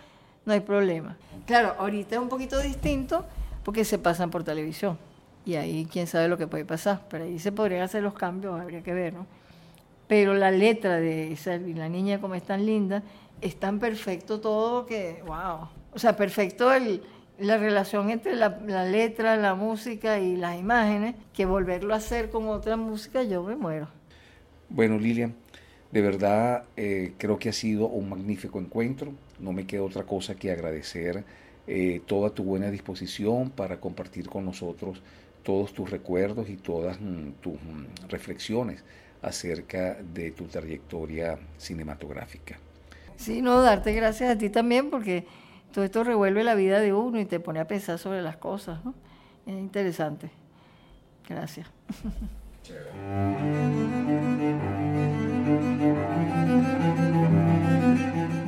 [0.45, 1.17] no hay problema.
[1.47, 3.25] Claro, ahorita es un poquito distinto
[3.63, 4.99] porque se pasan por televisión.
[5.47, 7.07] Y ahí quién sabe lo que puede pasar.
[7.09, 9.25] Pero ahí se podrían hacer los cambios, habría que ver, ¿no?
[10.07, 11.37] Pero la letra de
[11.67, 13.03] y la niña como es tan linda,
[13.41, 15.67] es tan perfecto todo que, wow.
[15.93, 17.01] O sea, perfecto el,
[17.39, 18.49] la relación entre la,
[18.85, 23.55] letra, la música y las imágenes, que volverlo a hacer con otra música, yo me
[23.55, 23.87] muero.
[24.69, 25.33] Bueno, Lilian,
[25.91, 29.13] de verdad eh, creo que ha sido un magnífico encuentro.
[29.39, 31.23] No me queda otra cosa que agradecer
[31.67, 35.01] eh, toda tu buena disposición para compartir con nosotros
[35.43, 38.83] todos tus recuerdos y todas mm, tus mm, reflexiones
[39.21, 42.57] acerca de tu trayectoria cinematográfica.
[43.15, 45.25] Sí, no, darte gracias a ti también porque
[45.73, 48.83] todo esto revuelve la vida de uno y te pone a pensar sobre las cosas,
[48.85, 48.93] ¿no?
[49.45, 50.29] Es interesante.
[51.27, 51.67] Gracias.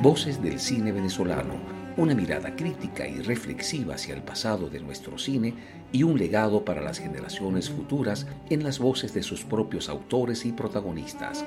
[0.02, 1.54] Voces del cine venezolano,
[1.96, 5.54] una mirada crítica y reflexiva hacia el pasado de nuestro cine
[5.92, 10.52] y un legado para las generaciones futuras en las voces de sus propios autores y
[10.52, 11.44] protagonistas.